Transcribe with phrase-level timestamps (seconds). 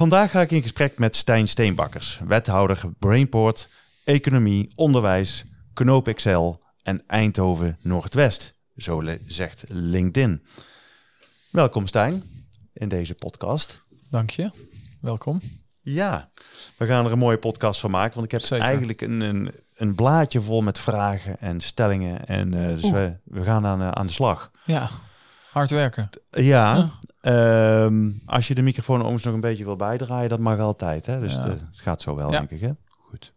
[0.00, 3.68] Vandaag ga ik in gesprek met Stijn Steenbakkers, wethouder Brainport,
[4.04, 8.54] Economie, Onderwijs, Knoop Excel en Eindhoven Noordwest.
[8.76, 10.42] Zo zegt LinkedIn.
[11.50, 12.22] Welkom Stijn
[12.72, 13.82] in deze podcast.
[14.10, 14.50] Dank je.
[15.00, 15.40] Welkom.
[15.80, 16.30] Ja,
[16.76, 18.64] we gaan er een mooie podcast van maken, want ik heb Zeker.
[18.64, 22.26] eigenlijk een, een, een blaadje vol met vragen en stellingen.
[22.26, 22.92] En eh, dus Oeh.
[22.92, 24.50] we, we gaan aan, eh, aan de slag.
[24.64, 24.88] Ja,
[25.52, 26.08] hard werken.
[26.30, 26.88] Ja,
[27.20, 31.06] ehm, als je de microfoon ons nog een beetje wil bijdraaien, dat mag altijd.
[31.06, 31.20] Hè?
[31.20, 31.48] Dus Ja.
[31.48, 32.60] het, het gaat zo wel, denk ik.
[32.60, 32.70] Hè?
[32.88, 33.32] Goed.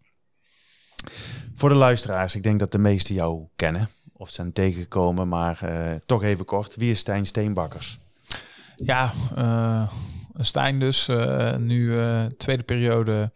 [1.55, 5.91] Voor de luisteraars, ik denk dat de meesten jou kennen of zijn tegengekomen, maar eh,
[6.05, 6.75] toch even kort.
[6.75, 7.99] Wie is Stijn Steenbakkers?
[8.75, 9.89] Ja, eh,
[10.37, 11.07] Stijn dus.
[11.07, 13.31] eh, nu eh, tweede periode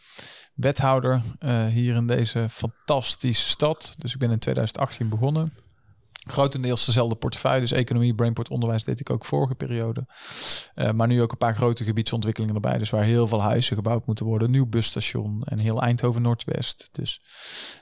[0.53, 3.95] wethouder eh, hier in deze fantastische stad.
[3.97, 5.53] Dus ik ben in 2018 begonnen.
[6.27, 10.05] Grotendeels dezelfde portefeuille, dus economie, brainport, onderwijs deed ik ook vorige periode.
[10.73, 12.77] Eh, maar nu ook een paar grote gebiedsontwikkelingen erbij.
[12.77, 14.51] Dus waar heel veel huizen gebouwd moeten worden.
[14.51, 16.89] Nieuw busstation en heel Eindhoven Noordwest.
[16.91, 17.21] Dus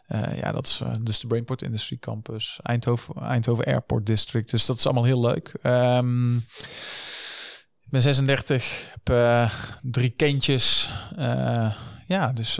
[0.08, 2.60] eh, ja, dat is eh, dus de Brainport Industry Campus.
[2.62, 4.52] Eindhoven, Eindhoven Airport District.
[4.52, 5.58] Dus dat is allemaal heel leuk.
[5.62, 9.50] Ehm, ik ben 36, heb
[9.82, 10.90] drie kindjes.
[12.08, 12.56] Ja, dus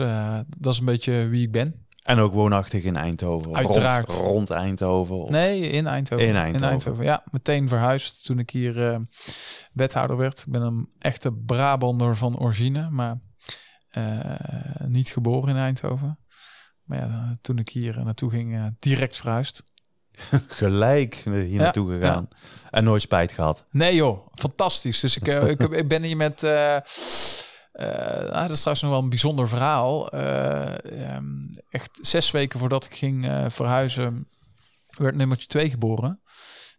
[0.58, 1.85] dat is een beetje wie ik ben.
[2.06, 3.54] En ook woonachtig in Eindhoven.
[3.56, 4.12] Uiteraard.
[4.12, 5.16] Rond, rond Eindhoven.
[5.16, 5.30] Of...
[5.30, 6.26] Nee, in Eindhoven.
[6.26, 7.04] In Eindhoven.
[7.04, 8.98] Ja, meteen verhuisd toen ik hier eh,
[9.72, 10.38] wethouder werd.
[10.38, 13.18] Ik ben een echte Brabander van origine, maar
[13.90, 14.06] eh,
[14.86, 16.18] niet geboren in Eindhoven.
[16.84, 19.62] Maar ja, toen ik hier naartoe ging, eh, direct verhuisd.
[20.46, 22.28] Gelijk hier naartoe gegaan.
[22.70, 23.64] En nooit spijt gehad.
[23.70, 25.00] Nee joh, fantastisch.
[25.00, 26.42] Dus ik, eh, ik, ik ben hier met...
[26.42, 26.76] eh,
[27.76, 30.10] eh, ah, dat is trouwens nog wel een bijzonder verhaal.
[30.10, 31.24] Eh, ehm,
[31.76, 34.28] echt zes weken voordat ik ging eh, verhuizen,
[34.86, 36.20] werd nummertje 2 geboren.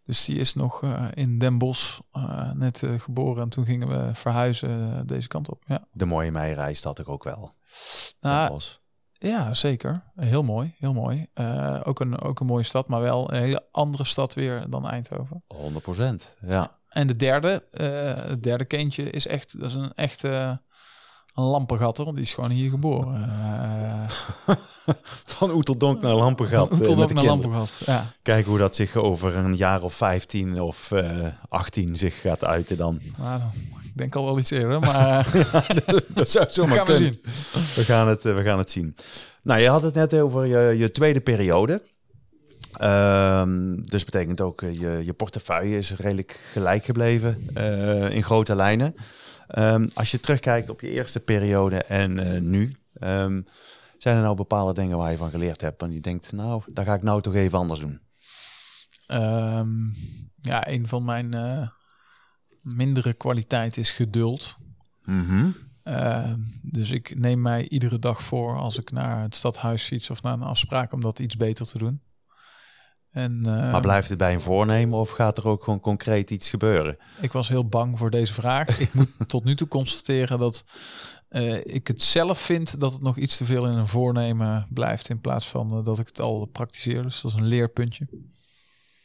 [0.02, 3.42] Dus die is nog eh, in Den Bosch eh, net geboren.
[3.42, 5.62] En toen gingen we verhuizen deze kant op.
[5.66, 7.54] Ja, De mooie meireis had ik ook wel.
[8.20, 8.60] Nou,
[9.12, 10.04] ja zeker.
[10.16, 11.26] Heel mooi, heel mooi.
[11.82, 15.44] Ook, een, ook een mooie stad, maar wel een hele andere stad weer dan Eindhoven.
[15.46, 16.34] 100 procent.
[16.46, 16.70] Ja.
[16.88, 17.66] En de derde,
[18.28, 20.60] het derde kindje is echt, dat is een echte
[21.38, 23.14] een lampengatter, want die is gewoon hier geboren.
[24.46, 24.54] Eh
[25.24, 26.70] Van Oeteldonk naar Lampengat.
[26.70, 27.80] eh, tot met ook de naar lampengat.
[27.86, 28.12] Ja.
[28.22, 32.76] Kijken hoe dat zich over een jaar of 15 of eh 18 zich gaat uiten
[32.76, 33.00] dan.
[33.18, 33.40] Nou,
[33.84, 35.30] ik denk al wel iets eerder, maar
[36.08, 37.18] dat zou zomaar gaan we kunnen.
[37.52, 37.62] zien.
[37.74, 38.94] We gaan, het, eh, we gaan het zien.
[39.42, 41.82] Nou, je had het net over je, je tweede periode.
[42.72, 48.54] Ehm, dus betekent ook uh, je, je portefeuille is redelijk gelijk gebleven uh, in grote
[48.54, 48.94] lijnen.
[49.56, 53.46] Um, als je terugkijkt op je eerste periode en uh, nu, um,
[53.98, 56.84] zijn er nou bepaalde dingen waar je van geleerd hebt en je denkt, nou, daar
[56.84, 58.00] ga ik nou toch even anders doen?
[59.06, 59.94] Um,
[60.40, 61.68] ja, een van mijn uh,
[62.60, 64.56] mindere kwaliteiten is geduld.
[65.04, 65.54] Mm -hmm.
[65.84, 66.32] uh,
[66.62, 70.32] dus ik neem mij iedere dag voor als ik naar het stadhuis fiets of naar
[70.32, 72.00] een afspraak om dat iets beter te doen.
[73.10, 76.50] En, uh, maar blijft het bij een voornemen of gaat er ook gewoon concreet iets
[76.50, 76.96] gebeuren?
[77.20, 78.78] Ik was heel bang voor deze vraag.
[78.80, 80.64] ik moet tot nu toe constateren dat
[81.30, 85.08] uh, ik het zelf vind dat het nog iets te veel in een voornemen blijft
[85.08, 87.02] in plaats van uh, dat ik het al praktiseer.
[87.02, 88.06] Dus dat is een leerpuntje.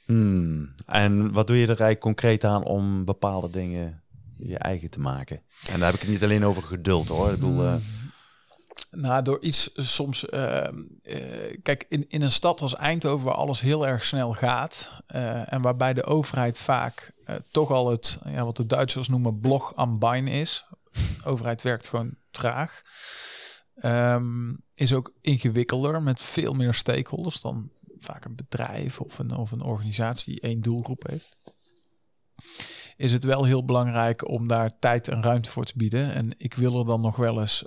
[0.06, 0.76] Hmm.
[0.86, 4.02] En wat doe je er eigenlijk concreet aan om bepaalde dingen
[4.38, 5.42] je eigen te maken?
[5.70, 7.28] En daar heb ik het niet alleen over geduld hoor.
[7.28, 7.76] Ik bedoel, uh...
[8.96, 10.26] Nou, door iets soms.
[10.30, 10.68] Uh,
[11.04, 14.92] uh, kijk, in, in een stad als Eindhoven, waar alles heel erg snel gaat.
[15.16, 17.12] Uh, en waarbij de overheid vaak
[17.52, 20.66] toch al het, ja, wat de Duitsers noemen, blog am Bein is.
[20.92, 22.82] De overheid werkt gewoon traag.
[23.84, 29.52] Um, is ook ingewikkelder met veel meer stakeholders dan vaak een bedrijf of een, of
[29.52, 31.36] een organisatie die één doelgroep heeft.
[32.98, 36.14] Is het wel heel belangrijk om daar tijd en ruimte voor te bieden.
[36.14, 37.66] En ik wil er dan nog wel eens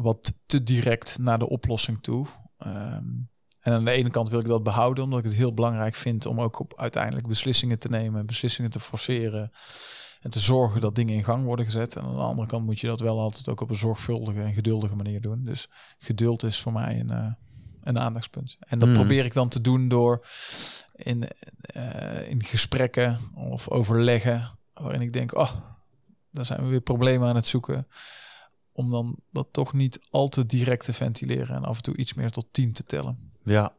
[0.00, 2.26] wat te direct naar de oplossing toe.
[2.66, 3.30] Um,
[3.60, 6.26] en aan de ene kant wil ik dat behouden, omdat ik het heel belangrijk vind
[6.26, 9.52] om ook op uiteindelijk beslissingen te nemen, beslissingen te forceren
[10.20, 11.96] en te zorgen dat dingen in gang worden gezet.
[11.96, 14.52] En aan de andere kant moet je dat wel altijd ook op een zorgvuldige en
[14.52, 15.44] geduldige manier doen.
[15.44, 15.68] Dus
[15.98, 17.32] geduld is voor mij een, uh,
[17.82, 18.56] een aandachtspunt.
[18.60, 18.98] En dat Mhm.
[18.98, 20.26] probeer ik dan te doen door
[20.94, 21.28] in,
[21.60, 25.52] eh, in gesprekken of overleggen waarin ik denk, oh,
[26.30, 27.86] daar zijn we weer problemen aan het zoeken.
[28.72, 32.14] Om dan dat toch niet al te direct te ventileren en af en toe iets
[32.14, 33.18] meer tot tien te tellen.
[33.44, 33.72] Ja.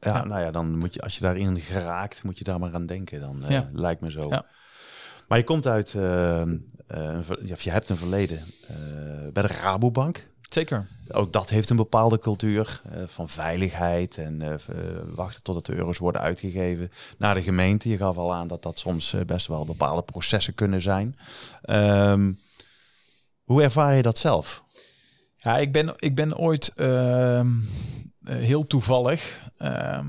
[0.00, 0.24] Ja, Ja.
[0.24, 3.20] nou ja, dan moet je, als je daarin geraakt, moet je daar maar aan denken.
[3.20, 3.68] Dan eh, Ja.
[3.72, 4.28] lijkt me zo.
[4.28, 4.46] Ja.
[5.28, 8.40] Maar je komt uit, ja, of je hebt een verleden
[9.32, 10.26] bij de Rabobank.
[10.48, 10.86] Zeker.
[11.08, 14.54] Ook dat heeft een bepaalde cultuur van veiligheid en eh,
[15.14, 17.88] wachten totdat de euro's worden uitgegeven naar de gemeente.
[17.88, 21.16] Je gaf al aan dat dat soms best wel bepaalde processen kunnen zijn.
[21.62, 22.32] Ehm,
[23.48, 24.64] hoe ervaar je dat zelf?
[25.36, 27.48] Ja, ik ben, ik ben ooit ehm,
[28.24, 30.06] eh, heel toevallig, ehm,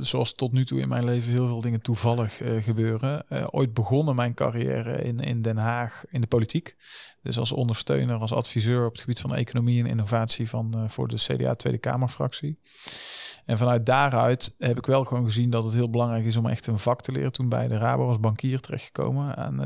[0.00, 3.74] zoals tot nu toe in mijn leven heel veel dingen toevallig eh, gebeuren, eh, ooit
[3.74, 6.76] begonnen mijn carrière in, in Den Haag in de politiek.
[7.22, 11.16] Dus als ondersteuner, als adviseur op het gebied van economie en innovatie van, voor de
[11.16, 12.58] CDA Tweede Kamerfractie.
[13.44, 16.66] En vanuit daaruit heb ik wel gewoon gezien dat het heel belangrijk is om echt
[16.66, 17.32] een vak te leren.
[17.32, 19.56] Toen bij de Rabo als bankier terechtgekomen aan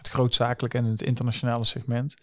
[0.00, 2.14] het grootzakelijke en het internationale segment.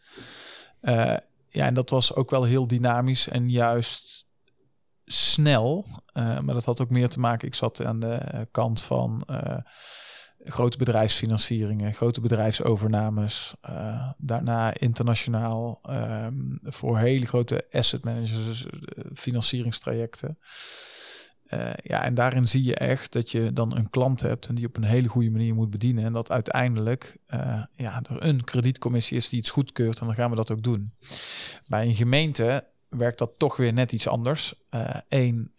[0.80, 1.16] Eh,
[1.48, 4.26] ja, en dat was ook wel heel dynamisch en juist
[5.06, 5.88] snel.
[6.14, 7.48] Eh, maar dat had ook meer te maken.
[7.48, 9.24] Ik zat aan de eh, kant van
[10.40, 13.54] grote bedrijfsfinancieringen, grote bedrijfsovernames.
[14.18, 18.66] daarna internationaal ehm, voor hele grote asset managers,
[19.14, 20.38] financieringstrajecten.
[21.48, 24.68] Eh, ja, en daarin zie je echt dat je dan een klant hebt en die
[24.68, 26.04] op een hele goede manier moet bedienen.
[26.04, 30.30] En dat uiteindelijk eh, ja, er een kredietcommissie is die iets goedkeurt en dan gaan
[30.30, 30.92] we dat ook doen.
[31.68, 34.54] Bij een gemeente werkt dat toch weer net iets anders.
[35.10, 35.52] Eén,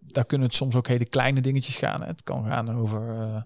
[0.00, 2.02] daar kunnen het soms ook hele kleine dingetjes gaan.
[2.02, 3.42] Het kan gaan over eh,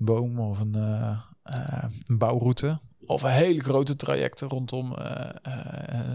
[0.00, 2.78] boom of een, eh, eh, een bouwroute.
[3.06, 5.30] Of een hele grote trajecten rondom eh,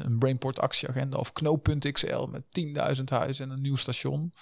[0.04, 4.34] een Brainport actieagenda of knooppunt XL met 10.000 huizen en een nieuw station.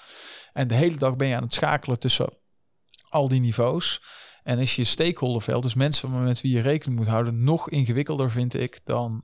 [0.54, 2.30] En de hele dag ben je aan het schakelen tussen
[3.10, 4.02] al die niveaus.
[4.44, 8.54] En is je stakeholderveld, dus mensen met wie je rekening moet houden, nog ingewikkelder vind
[8.54, 9.24] ik dan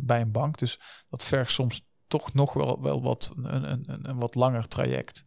[0.00, 0.58] bij een bank.
[0.58, 5.24] Dus dat vergt soms toch nog wel, wel wat, een, een, een wat langer traject.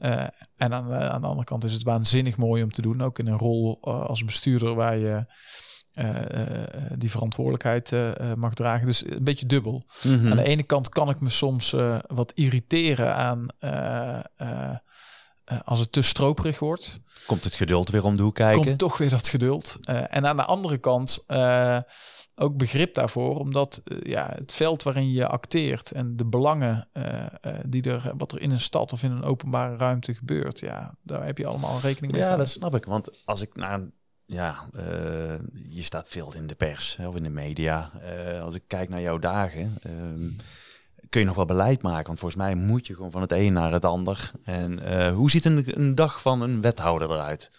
[0.00, 0.26] Uh,
[0.56, 3.26] en aan, aan de andere kant is het waanzinnig mooi om te doen, ook in
[3.26, 5.26] een rol uh, als bestuurder waar je
[6.96, 7.94] die verantwoordelijkheid
[8.36, 8.86] mag dragen.
[8.86, 9.84] Dus een beetje dubbel.
[10.02, 10.30] Mm -hmm.
[10.30, 11.76] Aan de ene kant kan ik me soms
[12.06, 13.46] wat irriteren aan
[15.64, 17.00] als het te stroperig wordt.
[17.26, 18.64] Komt het geduld weer om de hoek kijken?
[18.64, 19.78] Komt toch weer dat geduld.
[19.86, 21.24] en aan de andere kant
[22.34, 26.88] ook begrip daarvoor, omdat ja, het veld waarin je acteert en de belangen
[27.66, 31.24] die er, wat er in een stad of in een openbare ruimte gebeurt, ja, daar
[31.24, 32.22] heb je allemaal rekening mee.
[32.22, 32.84] Ja, dat snap ik.
[32.84, 33.80] Want als ik naar
[34.30, 34.82] ja, uh,
[35.68, 37.90] je staat veel in de pers hè, of in de media.
[38.02, 40.30] Uh, als ik kijk naar jouw dagen, uh,
[41.10, 42.06] kun je nog wel beleid maken.
[42.06, 44.30] Want volgens mij moet je gewoon van het een naar het ander.
[44.44, 47.50] En eh, hoe ziet een, een, dag van een wethouder eruit?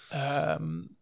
[0.60, 0.98] Um,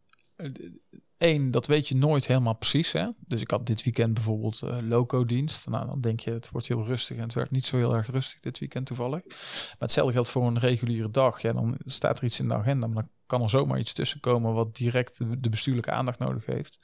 [1.19, 2.91] Eén, dat weet je nooit helemaal precies.
[2.91, 3.07] Hè?
[3.27, 5.67] Dus ik had dit weekend bijvoorbeeld uh, loco-dienst.
[5.67, 7.17] Nou, dan denk je, het wordt heel rustig.
[7.17, 9.25] En het werd niet zo heel erg rustig dit weekend toevallig.
[9.27, 11.41] Maar hetzelfde geldt voor een reguliere dag.
[11.41, 12.87] Ja, dan staat er iets in de agenda.
[12.87, 16.79] Maar dan kan er zomaar iets tussenkomen wat direct de, bestuurlijke aandacht nodig heeft.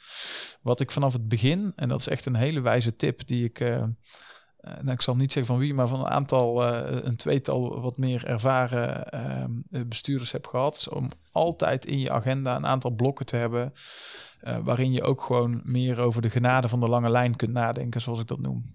[0.62, 3.60] Wat ik vanaf het begin, en dat is echt een hele wijze tip die ik...
[3.60, 3.84] Uh,
[4.66, 7.98] nou, ik zal niet zeggen van wie, maar van een aantal, uh, een tweetal wat
[7.98, 9.08] meer ervaren
[9.72, 10.74] uh, bestuurders heb gehad.
[10.74, 13.74] Dus om altijd in je agenda een aantal blokken te hebben.
[14.44, 18.02] Uh, waarin je ook gewoon meer over de genade van de lange lijn kunt nadenken,
[18.02, 18.72] zoals ik dat noem.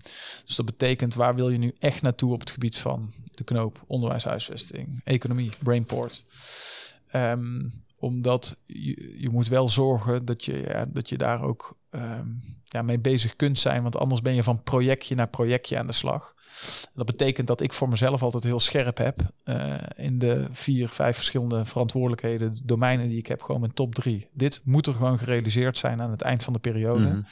[0.47, 3.85] Dus dat betekent waar wil je nu echt naartoe op het gebied van de knoop,
[3.87, 6.25] onderwijshuisvesting, economie, brainport.
[7.13, 12.42] Um, omdat je, je moet wel zorgen dat je, ja, dat je daar ook um,
[12.64, 13.83] ja, mee bezig kunt zijn.
[13.83, 16.35] Want anders ben je van projectje naar projectje aan de slag.
[16.95, 21.16] Dat betekent dat ik voor mezelf altijd heel scherp heb uh, in de vier, vijf
[21.16, 24.28] verschillende verantwoordelijkheden, domeinen die ik heb, gewoon mijn top drie.
[24.33, 27.07] Dit moet er gewoon gerealiseerd zijn aan het eind van de periode.
[27.07, 27.25] Mm -hmm.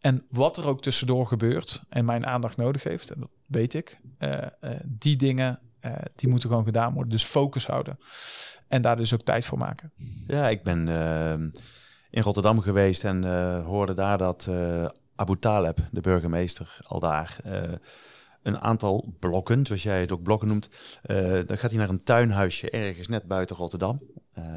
[0.00, 4.00] En wat er ook tussendoor gebeurt en mijn aandacht nodig heeft, en dat weet ik,
[4.18, 5.60] uh, uh, die dingen,
[6.14, 7.10] die moeten gewoon gedaan worden.
[7.10, 7.98] Dus focus houden.
[8.74, 9.92] En daar dus ook tijd voor maken.
[10.26, 11.32] Ja, ik ben uh,
[12.10, 17.36] in Rotterdam geweest en uh, hoorde daar dat uh, Abu Taleb, de burgemeester, al daar
[18.42, 20.68] een aantal blokken, zoals jij het ook blokken noemt,
[21.46, 24.00] dan gaat hij naar een tuinhuisje ergens net buiten Rotterdam.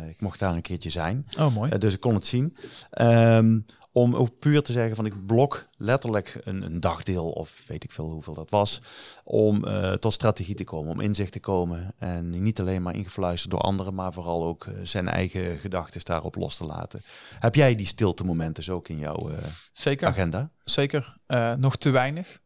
[0.10, 1.26] ik mocht daar een keertje zijn.
[1.40, 1.78] Oh, mooi.
[1.78, 2.58] dus ik kon het zien.
[3.02, 3.66] Um,
[3.98, 7.92] om ook puur te zeggen van ik blok letterlijk een, een, dagdeel of weet ik
[7.92, 8.82] veel hoeveel dat was,
[9.24, 13.52] om uh, tot strategie te komen, om inzicht te komen en niet alleen maar ingefluisterd
[13.52, 17.02] door anderen, maar vooral ook uh, zijn eigen gedachten daarop los te laten.
[17.40, 19.38] Heb jij die stilte momenten dus ook in jouw uh,
[19.72, 20.08] Zeker.
[20.08, 20.52] agenda?
[20.64, 21.18] Zeker.
[21.58, 22.40] nog te weinig.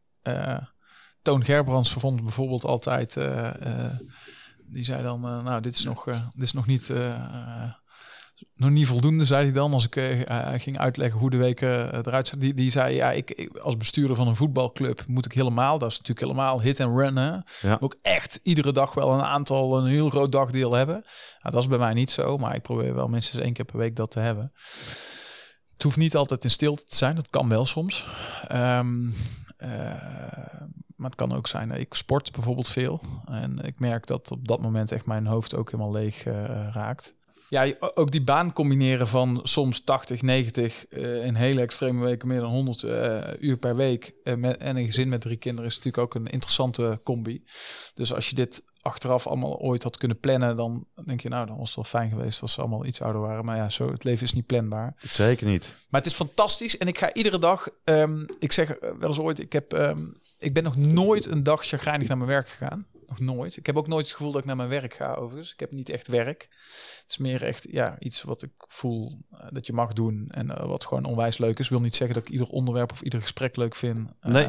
[1.22, 3.14] Toon Gerbrands vond bijvoorbeeld altijd...
[4.66, 6.92] die zei dan, nou, dit is nog, dit is nog niet
[8.54, 10.20] nog niet voldoende, zei hij dan, als ik uh,
[10.56, 12.38] ging uitleggen hoe de weken uh, eruit zag.
[12.38, 15.98] Die, die zei, ja, ik, als bestuurder van een voetbalclub moet ik helemaal, dat is
[15.98, 17.36] natuurlijk helemaal hit en run, hè?
[17.60, 17.76] Ja.
[17.80, 21.00] Ook echt iedere dag wel een aantal, een heel groot dagdeel hebben.
[21.38, 23.78] Nou, dat is bij mij niet zo, maar ik probeer wel minstens één keer per
[23.78, 24.52] week dat te hebben.
[25.72, 28.06] Het hoeft niet altijd in stilte te zijn, dat kan wel soms.
[28.52, 29.14] Um,
[29.58, 29.68] uh,
[30.96, 33.00] maar het kan ook zijn, ik sport bijvoorbeeld veel.
[33.24, 36.24] En ik merk dat op dat moment echt mijn hoofd ook helemaal leeg
[36.72, 37.14] raakt.
[37.52, 42.40] Ja, ook die baan combineren van soms 80, 90, uh, in hele extreme weken meer
[42.40, 45.70] dan 100 uh, eh, uur per week uh, met, en een gezin met drie kinderen
[45.70, 47.44] is natuurlijk ook een interessante combi.
[47.94, 51.56] Dus als je dit achteraf allemaal ooit had kunnen plannen, dan denk je nou, dan
[51.56, 53.44] was het wel fijn geweest als ze allemaal iets ouder waren.
[53.44, 54.94] Maar ja, zo, het leven is niet planbaar.
[54.96, 55.74] Zeker niet.
[55.88, 59.40] Maar het is fantastisch en ik ga iedere dag, um, ik zeg wel eens ooit,
[59.40, 62.86] ik, heb, um, ik ben nog nooit een dag chagrijnig naar mijn werk gegaan.
[63.18, 63.56] Nog nooit.
[63.56, 65.52] Ik heb ook nooit het gevoel dat ik naar mijn werk ga overigens.
[65.52, 66.48] Ik heb niet echt werk.
[67.00, 70.28] Het is meer echt ja, iets wat ik voel uh, dat je mag doen.
[70.30, 71.68] En uh, wat gewoon onwijs leuk is.
[71.68, 73.98] Wil niet zeggen dat ik ieder onderwerp of ieder gesprek leuk vind.
[73.98, 74.48] Uh, nee.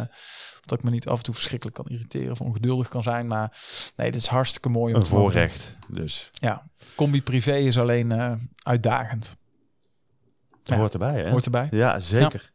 [0.65, 3.27] Dat ik me niet af en toe verschrikkelijk kan irriteren of ongeduldig kan zijn.
[3.27, 3.57] Maar
[3.95, 4.93] nee, dit is hartstikke mooi.
[4.93, 6.29] Om een voorrecht dus.
[6.33, 9.35] Ja, combi privé is alleen uitdagend.
[10.63, 11.29] Ja, hoort erbij hè?
[11.29, 11.67] Hoort erbij.
[11.71, 12.52] Ja, zeker.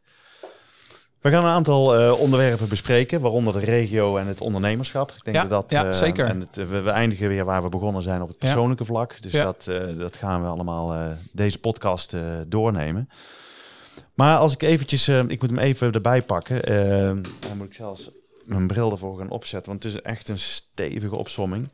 [1.21, 5.11] We gaan een aantal uh, onderwerpen bespreken, waaronder de regio en het ondernemerschap.
[5.11, 6.25] Ik denk ja, dat ja, uh, zeker.
[6.25, 8.89] En het, we, we, eindigen weer waar we begonnen zijn op het persoonlijke ja.
[8.89, 9.21] vlak.
[9.21, 12.15] Dus dat, uh, dat gaan we allemaal deze podcast
[12.47, 13.09] doornemen.
[14.13, 16.61] Maar als ik eventjes, ik moet hem even erbij pakken.
[17.39, 18.11] dan moet ik zelfs
[18.45, 21.71] mijn bril ervoor gaan opzetten, want het is echt een stevige opsomming.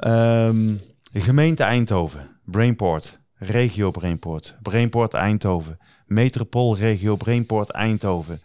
[0.00, 0.80] Um,
[1.12, 8.40] gemeente Eindhoven, Brainport, regio Brainport, Brainport Eindhoven, metropoolregio Brainport Eindhoven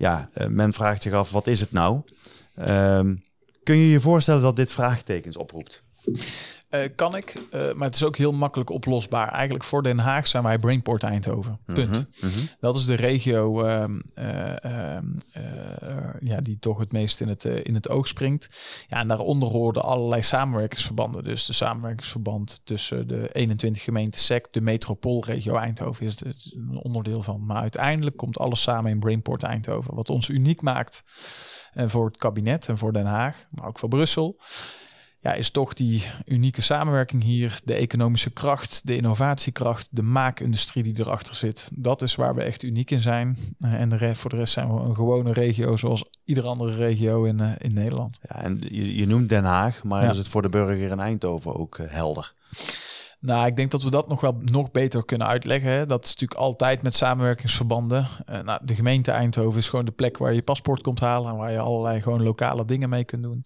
[0.00, 2.00] ja, uh, men vraagt zich af, wat is het nou?
[2.58, 3.00] Uh,
[3.62, 5.82] kun je je voorstellen dat dit vraagtekens oproept?
[6.70, 9.28] Uh, kan ik, uh, maar het is ook heel makkelijk oplosbaar.
[9.28, 11.58] Eigenlijk voor Den Haag zijn wij Brainport Eindhoven.
[11.66, 11.96] Punt.
[11.96, 12.48] Mm -hmm.
[12.60, 13.84] Dat is de regio uh,
[16.20, 18.48] ja, die toch het meest in het, in het oog springt.
[18.88, 21.24] Ja, en daaronder hoorden allerlei samenwerkingsverbanden.
[21.24, 27.22] Dus de samenwerkingsverband tussen de 21 gemeenten SEC, de metropoolregio Eindhoven is het een onderdeel
[27.22, 27.46] van.
[27.46, 29.94] Maar uiteindelijk komt alles samen in Brainport Eindhoven.
[29.94, 31.02] Wat ons uniek maakt
[31.74, 34.38] voor het kabinet en voor Den Haag, maar ook voor Brussel
[35.20, 40.98] ja, is toch die unieke samenwerking hier, de economische kracht, de innovatiekracht, de maakindustrie die
[40.98, 41.70] erachter zit.
[41.74, 43.36] Dat is waar we echt uniek in zijn.
[43.60, 47.24] en de rest, voor de rest zijn we een gewone regio zoals iedere andere regio
[47.24, 48.18] in, uh, in Nederland.
[48.28, 50.10] Ja, en je, je noemt Den Haag, maar ja.
[50.10, 52.34] is het voor de burger in Eindhoven ook uh, helder?
[53.20, 55.70] Nou, ik denk dat we dat nog wel nog beter kunnen uitleggen.
[55.70, 55.86] Hè.
[55.86, 58.06] Dat is natuurlijk altijd met samenwerkingsverbanden.
[58.30, 61.36] Uh, nou, de gemeente Eindhoven is gewoon de plek waar je paspoort komt halen en
[61.36, 63.44] waar je allerlei gewoon lokale dingen mee kunt doen.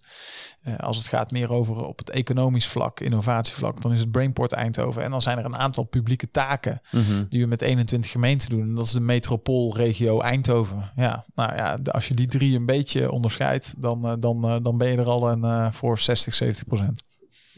[0.67, 4.51] Uh, als het gaat meer over op het economisch vlak, innovatievlak, dan is het Brainport
[4.51, 5.03] Eindhoven.
[5.03, 7.25] En dan zijn er een aantal publieke taken mm -hmm.
[7.29, 8.61] die we met 21 gemeenten doen.
[8.61, 10.91] En dat is de metropoolregio Eindhoven.
[10.95, 14.89] Ja, nou ja, als je die drie een beetje onderscheidt, dan, uh, dan, dan ben
[14.89, 17.04] je er al een, voor 60, 70 procent.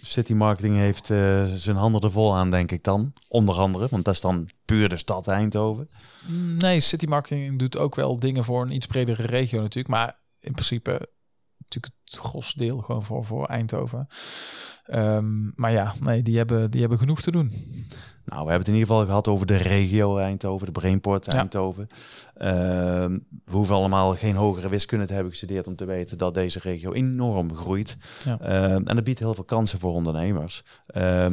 [0.08, 3.14] City Marketing heeft uh, zijn handen er vol aan, denk ik dan.
[3.28, 5.90] Onder andere, want dat is dan puur de stad Eindhoven.
[6.58, 9.88] Nee, City Marketing doet ook wel dingen voor een iets bredere regio natuurlijk.
[9.88, 11.10] Maar in principe
[11.58, 14.08] natuurlijk het gros deel gewoon voor, voor Eindhoven.
[14.94, 17.52] Um, maar ja, nee, die hebben, die hebben genoeg te doen.
[18.28, 21.90] Nou, we hebben het in ieder geval gehad over de regio Eindhoven, de Brainport Eindhoven.
[22.38, 23.06] Ja.
[23.06, 26.60] Uh, we hoeven allemaal geen hogere wiskunde te hebben gestudeerd om te weten dat deze
[26.64, 27.98] regio enorm groeit.
[28.26, 28.40] Ja.
[28.42, 30.64] Uh, en dat biedt heel veel kansen voor ondernemers.
[30.98, 31.26] Uh,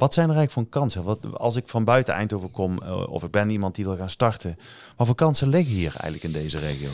[0.00, 1.02] wat zijn er eigenlijk voor kansen?
[1.02, 4.10] Wat, als ik van buiten Eindhoven kom uh, of ik ben iemand die wil gaan
[4.10, 4.56] starten,
[4.96, 6.90] wat voor kansen liggen hier eigenlijk in deze regio?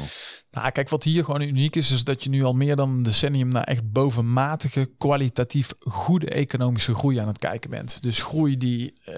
[0.51, 3.03] Nou, kijk, wat hier gewoon uniek is, is dat je nu al meer dan een
[3.03, 8.03] decennium naar echt bovenmatige, kwalitatief goede economische groei aan het kijken bent.
[8.03, 9.15] Dus groei die uh,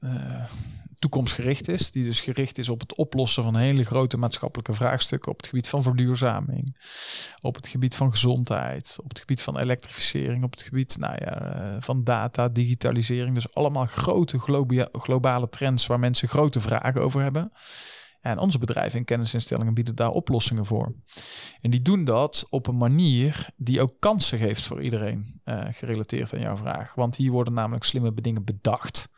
[0.00, 0.44] uh,
[0.98, 5.36] toekomstgericht is, die dus gericht is op het oplossen van hele grote maatschappelijke vraagstukken op
[5.36, 6.76] het gebied van verduurzaming,
[7.40, 11.56] op het gebied van gezondheid, op het gebied van elektrificering, op het gebied nou ja,
[11.56, 13.34] uh, van data, digitalisering.
[13.34, 14.38] Dus allemaal grote
[14.92, 17.52] globale trends waar mensen grote vragen over hebben.
[18.20, 20.94] En onze bedrijven en kennisinstellingen bieden daar oplossingen voor.
[21.60, 26.34] En die doen dat op een manier die ook kansen geeft voor iedereen, uh, gerelateerd
[26.34, 26.94] aan jouw vraag.
[26.94, 29.08] Want hier worden namelijk slimme dingen bedacht.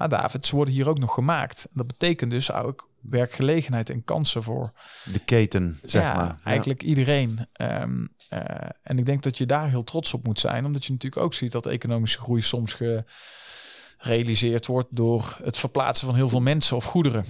[0.00, 1.68] Maar David, ze worden hier ook nog gemaakt.
[1.72, 4.72] Dat betekent dus ook werkgelegenheid en kansen voor
[5.04, 6.38] de keten, zeg ja, maar.
[6.44, 7.46] Eigenlijk iedereen.
[7.60, 8.40] Um, uh,
[8.82, 11.34] en ik denk dat je daar heel trots op moet zijn, omdat je natuurlijk ook
[11.34, 12.76] ziet dat economische groei soms
[13.98, 17.24] gerealiseerd wordt door het verplaatsen van heel veel mensen of goederen.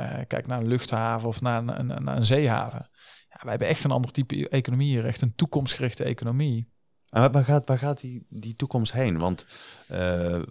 [0.00, 2.88] Uh, kijk naar een luchthaven of naar een, een, naar een zeehaven.
[3.28, 6.74] Ja, wij hebben echt een ander type economie hier, echt een toekomstgerichte economie.
[7.10, 9.18] En waar gaat, waar gaat die, die toekomst heen?
[9.18, 9.46] Want
[9.88, 9.98] eh,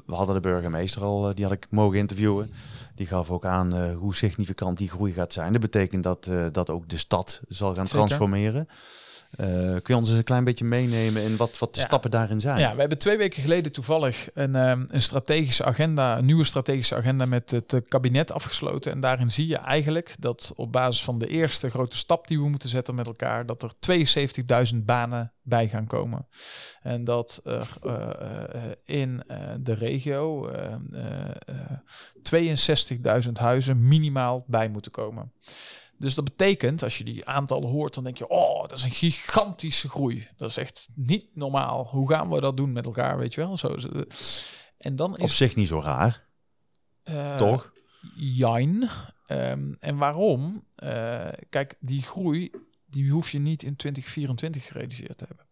[0.05, 2.49] we hadden de burgemeester al, eh, die had ik mogen interviewen.
[2.95, 5.51] Die gaf ook aan uh, hoe significant die groei gaat zijn.
[5.51, 8.05] Dat betekent dat, dat ook de stad zal gaan Zeker.
[8.05, 8.67] transformeren.
[9.39, 12.41] Uh, kun je ons eens een klein beetje meenemen in wat, wat de stappen daarin
[12.41, 12.59] zijn?
[12.59, 16.95] Ja, we hebben twee weken geleden toevallig een, um, een strategische agenda, een nieuwe strategische
[16.95, 18.91] agenda met het kabinet afgesloten.
[18.91, 22.49] En daarin zie je eigenlijk dat op basis van de eerste grote stap die we
[22.49, 23.71] moeten zetten met elkaar, dat er
[24.73, 26.27] 72.000 banen bij gaan komen.
[26.81, 29.23] En dat er uh, uh, in
[29.59, 30.51] de regio
[33.25, 35.31] 62.000 huizen minimaal bij moeten komen.
[35.97, 38.91] Dus dat betekent, als je die aantallen hoort, dan denk je, oh, dat is een
[38.91, 40.27] gigantische groei.
[40.37, 41.87] Dat is echt niet normaal.
[41.87, 43.57] Hoe gaan we dat doen met elkaar, weet je wel?
[43.57, 43.75] Zo,
[44.77, 46.27] en dan is, Op zich niet zo raar,
[47.03, 47.73] uh, toch?
[48.15, 48.89] Jijn.
[49.27, 50.67] Um, en waarom?
[50.83, 52.51] Uh, kijk, die groei,
[52.85, 55.45] die hoef je niet in 2024 gerealiseerd te hebben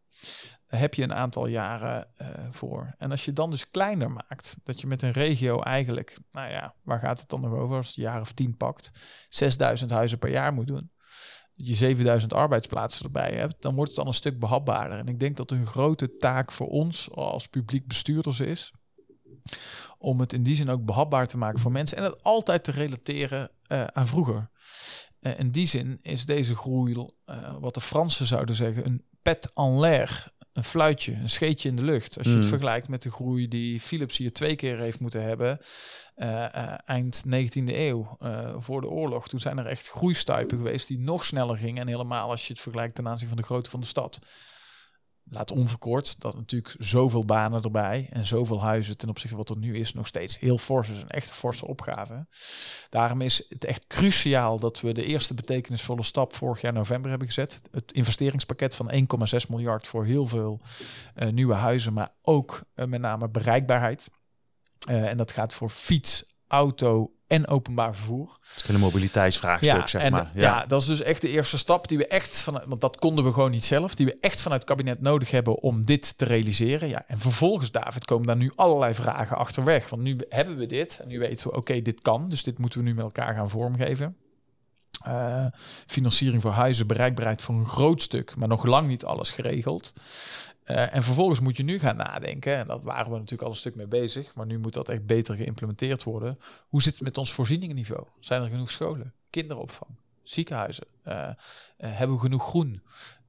[0.80, 2.96] heb je een aantal jaren uh, voor.
[2.98, 6.75] En als je dan dus kleiner maakt, dat je met een regio eigenlijk, nou ja,
[6.84, 8.92] waar gaat het dan nog over als je jaar of tien pakt,
[9.30, 10.92] 6000 huizen per jaar moet doen.
[11.53, 14.98] Dat je 7000 arbeidsplaatsen erbij hebt, dan wordt het dan een stuk behapbaarder.
[14.98, 18.74] En ik denk dat een grote taak voor ons als publiek bestuurders is,
[19.98, 22.72] om het in die zin ook behapbaar te maken voor mensen en het altijd te
[22.72, 24.50] relateren uh, aan vroeger.
[25.20, 27.08] Uh, in die zin is deze groei,
[27.60, 31.84] wat de Fransen zouden zeggen, een pet en l'air een fluitje, een scheetje in de
[31.84, 32.18] lucht.
[32.18, 32.50] Als je het mm.
[32.50, 35.60] vergelijkt met de groei die Philips hier twee keer heeft moeten hebben.
[36.15, 39.27] Uh, uh, eind 19e eeuw, uh, voor de oorlog.
[39.27, 41.82] Toen zijn er echt groeistuipen geweest die nog sneller gingen.
[41.82, 44.20] En helemaal als je het vergelijkt ten aanzien van de grootte van de stad
[45.30, 49.63] laat onverkort dat natuurlijk zoveel banen erbij en zoveel huizen ten opzichte van wat er
[49.63, 50.98] nu is nog steeds heel fors is.
[50.98, 52.27] Een echte forse opgave.
[52.89, 57.27] Daarom is het echt cruciaal dat we de eerste betekenisvolle stap vorig jaar november hebben
[57.27, 57.62] gezet.
[57.72, 60.62] Het investeringspakket van 1,6 miljard voor heel veel
[61.16, 64.09] uh, nieuwe huizen, maar ook uh, met name bereikbaarheid.
[64.90, 68.37] Uh, en dat gaat voor fiets, auto en openbaar vervoer.
[68.68, 70.31] Het mobiliteitsvraagstuk, ja, zeg en, maar.
[70.33, 70.42] Ja.
[70.42, 70.66] ja.
[70.66, 73.33] dat is dus echt de eerste stap die we echt van, want dat konden we
[73.33, 76.89] gewoon niet zelf, die we echt vanuit het kabinet nodig hebben om dit te realiseren.
[76.89, 79.89] Ja, en vervolgens, David, komen daar nu allerlei vragen achterweg.
[79.89, 82.79] Want nu hebben we dit en nu weten we, oké, dit kan, dus dit moeten
[82.79, 84.18] we nu met elkaar gaan vormgeven.
[85.07, 85.46] Uh,
[85.87, 89.94] financiering voor huizen, bereikbaarheid voor een groot stuk, maar nog lang niet alles geregeld.
[90.65, 93.55] Uh, en vervolgens moet je nu gaan nadenken, en dat waren we natuurlijk al een
[93.55, 96.39] stuk mee bezig, maar nu moet dat echt beter geïmplementeerd worden.
[96.67, 98.07] Hoe zit het met ons voorzieningenniveau?
[98.19, 99.91] Zijn er genoeg scholen, kinderopvang,
[100.24, 100.86] ziekenhuizen?
[101.07, 101.27] Uh, uh,
[101.77, 102.81] hebben we genoeg groen?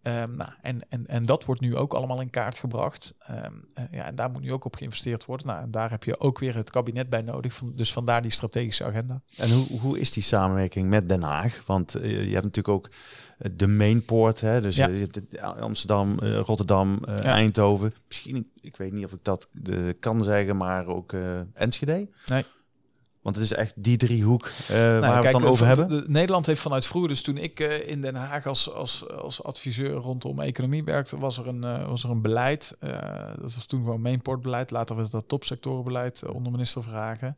[0.06, 3.14] Um, nou, en, en, en dat wordt nu ook allemaal in kaart gebracht.
[3.30, 5.46] Um, ja, en daar moet nu ook op geïnvesteerd worden.
[5.46, 7.54] Nou, en daar heb je ook weer het kabinet bij nodig.
[7.54, 9.20] Van, dus vandaar die strategische agenda.
[9.36, 11.62] En hoe, hoe is die samenwerking met Den Haag?
[11.66, 12.88] Want je hebt natuurlijk ook
[13.52, 14.40] de mainport.
[14.40, 14.60] Hè?
[14.60, 14.88] Dus ja.
[14.88, 15.06] uh,
[15.42, 17.22] Amsterdam, uh, Rotterdam, uh, ja.
[17.22, 17.94] Eindhoven.
[18.06, 19.48] Misschien, ik weet niet of ik dat
[20.00, 21.12] kan zeggen, maar ook
[21.54, 22.08] Enschede.
[22.26, 22.44] Nee.
[23.24, 25.88] Want het is echt die driehoek uh, nou, waar we het dan over hebben.
[25.88, 29.42] De, Nederland heeft vanuit vroeger, dus toen ik uh, in Den Haag als, als, als
[29.42, 32.76] adviseur rondom economie werkte, was er een, uh, was er een beleid.
[33.40, 34.70] dat was toen gewoon mainportbeleid.
[34.70, 37.36] Later werd dat topsectorenbeleid onder minister Vragen.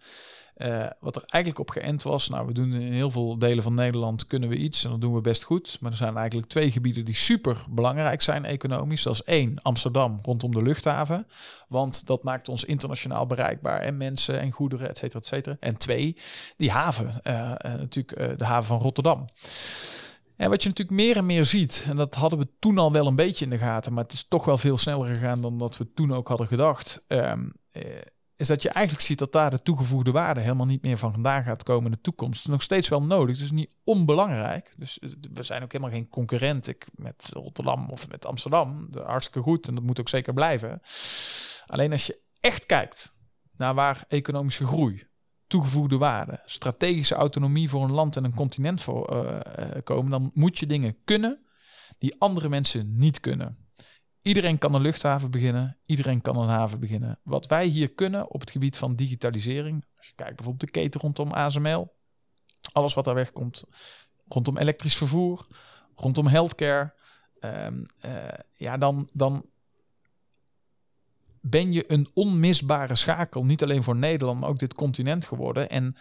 [0.57, 3.75] Uh, wat er eigenlijk op geënt was, nou, we doen in heel veel delen van
[3.75, 5.79] Nederland kunnen we iets en dat doen we best goed.
[5.81, 9.03] Maar er zijn eigenlijk twee gebieden die super belangrijk zijn economisch.
[9.03, 11.27] Dat is één, Amsterdam rondom de luchthaven.
[11.69, 15.57] Want dat maakt ons internationaal bereikbaar en mensen en goederen, et cetera, et cetera.
[15.61, 16.16] En twee,
[16.57, 19.25] die haven, uh, uh, natuurlijk de haven van Rotterdam.
[20.37, 23.07] En wat je natuurlijk meer en meer ziet, en dat hadden we toen al wel
[23.07, 25.77] een beetje in de gaten, maar het is toch wel veel sneller gegaan dan dat
[25.77, 27.05] we toen ook hadden gedacht.
[27.09, 27.53] Um,
[28.37, 31.42] is dat je eigenlijk ziet dat daar de toegevoegde waarde helemaal niet meer van vandaan
[31.42, 32.49] gaat komen in de toekomst.
[32.49, 34.75] Nog steeds wel nodig, dus niet onbelangrijk.
[34.77, 38.88] Dus eh, we zijn ook helemaal geen concurrent ik, met Rotterdam of met Amsterdam.
[39.05, 40.81] Hartstikke goed en dat moet ook zeker blijven.
[41.66, 43.14] Alleen als je echt kijkt
[43.57, 45.07] naar waar economische groei,
[45.46, 49.38] toegevoegde waarde, strategische autonomie voor een land en een continent voor uh,
[49.83, 51.46] komen, dan moet je dingen kunnen
[51.99, 53.65] die andere mensen niet kunnen.
[54.27, 57.19] Iedereen kan een luchthaven beginnen, iedereen kan een haven beginnen.
[57.23, 61.01] Wat wij hier kunnen op het gebied van digitalisering, als je kijkt bijvoorbeeld de keten
[61.01, 61.91] rondom ASML,
[62.73, 63.65] alles wat daar wegkomt,
[64.29, 65.47] rondom elektrisch vervoer,
[65.95, 66.95] rondom healthcare,
[67.41, 69.45] um, uh, ja, dan, dan
[71.50, 75.68] ben je een onmisbare schakel, niet alleen voor Nederland, maar ook dit continent geworden.
[75.68, 75.96] En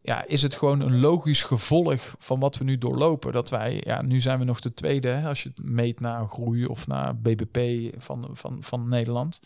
[0.00, 3.32] ja, is het gewoon een logisch gevolg van wat we nu doorlopen.
[3.32, 6.28] Dat wij, ja, nu zijn we nog de tweede, hè, als je het meet naar
[6.28, 9.40] groei of naar BBP van, van, van Nederland.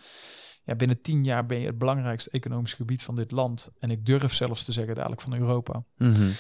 [0.64, 3.70] Ja, binnen tien jaar ben je het belangrijkste economisch gebied van dit land.
[3.78, 5.84] En ik durf zelfs te zeggen dadelijk van Europa.
[5.96, 6.30] Mm -hmm.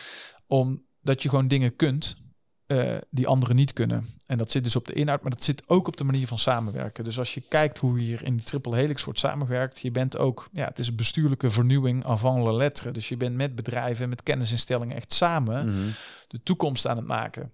[0.46, 2.16] Omdat je gewoon dingen kunt
[2.66, 4.04] uh, die anderen niet kunnen.
[4.26, 6.38] En dat zit dus op de inhoud, maar dat zit ook op de manier van
[6.38, 7.04] samenwerken.
[7.04, 10.48] Dus als je kijkt hoe hier in die triple helix wordt samengewerkt, je bent ook,
[10.52, 12.90] ja, het is een bestuurlijke vernieuwing avant la lettre.
[12.90, 15.88] Dus je bent met bedrijven, met kennisinstellingen echt samen mhm.
[16.28, 17.50] de toekomst aan het maken.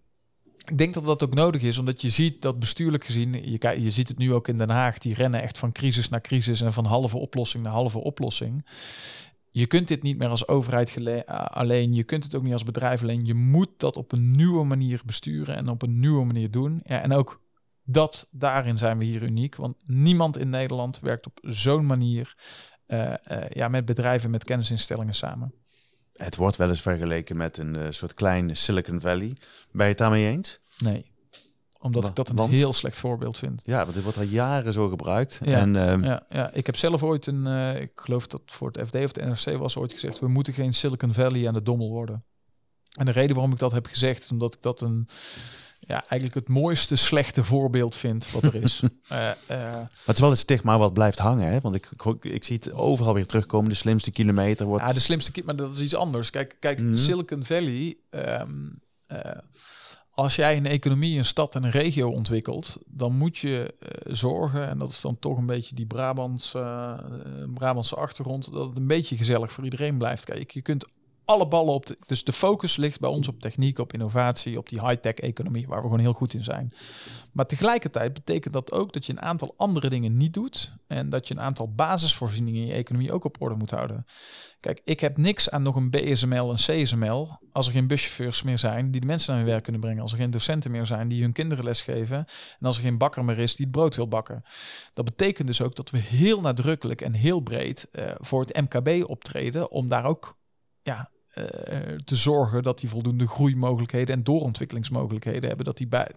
[0.65, 3.91] Ik denk dat dat ook nodig is, omdat je ziet dat bestuurlijk gezien, je, je
[3.91, 6.73] ziet het nu ook in Den Haag, die rennen echt van crisis naar crisis en
[6.73, 8.65] van halve oplossing naar halve oplossing
[9.53, 13.03] je kunt dit niet meer als overheid alleen, je kunt het ook niet als bedrijf
[13.03, 13.25] alleen.
[13.25, 16.81] Je moet dat op een nieuwe manier besturen en op een nieuwe manier doen.
[16.85, 17.41] Ja, en ook
[17.85, 22.35] dat, daarin zijn we hier uniek, want niemand in Nederland werkt op zo'n manier
[22.87, 23.15] uh,
[23.49, 25.55] ja, met bedrijven, met kennisinstellingen samen.
[26.13, 29.37] Het wordt wel eens vergeleken met een uh, soort klein Silicon Valley.
[29.71, 30.61] Ben je het daarmee eens?
[30.79, 31.12] Nee
[31.83, 33.61] omdat ik dat een heel slecht voorbeeld vind.
[33.65, 35.41] Ja, want dit wordt al jaren zo gebruikt.
[35.45, 38.71] Ja, en, ehm, ja, ja, ik heb zelf ooit een, uh, ik geloof dat voor
[38.73, 41.63] het FD of de NRC was ooit gezegd, we moeten geen Silicon Valley aan de
[41.63, 42.25] dommel worden.
[42.93, 45.09] En de reden waarom ik dat heb gezegd, is omdat ik dat een,
[45.81, 48.83] ja, eigenlijk het mooiste slechte voorbeeld vind wat er is.
[49.13, 51.61] uh, uh, het is wel een stigma wat blijft hangen, hè?
[51.61, 53.69] Want ik, ik, ik, zie het overal weer terugkomen.
[53.69, 54.85] De slimste kilometer wordt.
[54.87, 56.31] Ja, de slimste maar dat is iets anders.
[56.31, 56.97] Kijk, kijk, mhm.
[56.97, 57.97] Silicon Valley.
[58.11, 58.81] Um,
[60.15, 64.69] als jij een economie, een stad en een regio ontwikkelt, dan moet je uh, zorgen,
[64.69, 68.87] en dat is dan toch een beetje die Brabantse, uh, Brabantse achtergrond, dat het een
[68.87, 70.25] beetje gezellig voor iedereen blijft.
[70.25, 70.87] Kijk, je kunt
[71.25, 71.87] alle ballen op.
[72.07, 75.79] Dus de focus ligt bij ons op techniek, op innovatie, op die high-tech economie, waar
[75.79, 76.73] we gewoon heel goed in zijn.
[77.33, 80.77] Maar tegelijkertijd betekent dat ook dat je een aantal andere dingen niet doet.
[80.87, 84.05] En dat je een aantal basisvoorzieningen in je economie ook op orde moet houden.
[84.61, 88.59] Kijk, ik heb niks aan nog een BSML, een CSML, als er geen buschauffeurs meer
[88.59, 90.03] zijn die de mensen naar hun werk kunnen brengen.
[90.03, 92.17] Als er geen docenten meer zijn die hun kinderen lesgeven.
[92.59, 94.45] En als er geen bakker meer is die het brood wil bakken.
[94.95, 99.09] Dat betekent dus ook dat we heel nadrukkelijk en heel breed uh, voor het MKB
[99.09, 100.41] optreden om daar ook
[100.87, 101.22] ja, uh,
[102.05, 105.65] te zorgen dat die voldoende groeimogelijkheden en doorontwikkelingsmogelijkheden hebben.
[105.65, 106.11] Dat die, bij,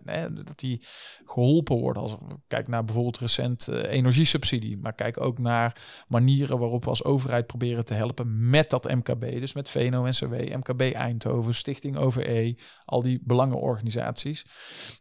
[0.45, 0.81] dat die
[1.25, 2.01] geholpen worden.
[2.01, 2.15] Als
[2.47, 4.77] kijk naar bijvoorbeeld recent uh, energiesubsidie.
[4.77, 9.21] Maar kijk ook naar manieren waarop we als overheid proberen te helpen met dat MKB.
[9.21, 14.45] Dus met VNO-NCW, MKB Eindhoven, Stichting OVE, al die belangenorganisaties.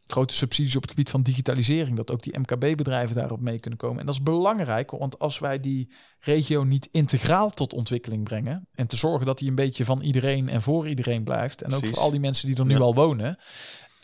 [0.07, 1.97] Grote subsidies op het gebied van digitalisering.
[1.97, 4.01] Dat ook die MKB-bedrijven daarop mee kunnen komen.
[4.01, 8.69] En dat is belangrijk, want als wij die regio niet integraal tot ontwikkeling brengen.
[8.73, 11.63] En te zorgen dat die een beetje van iedereen en voor iedereen blijft.
[11.63, 13.39] En ook voor al die mensen die er nu al wonen.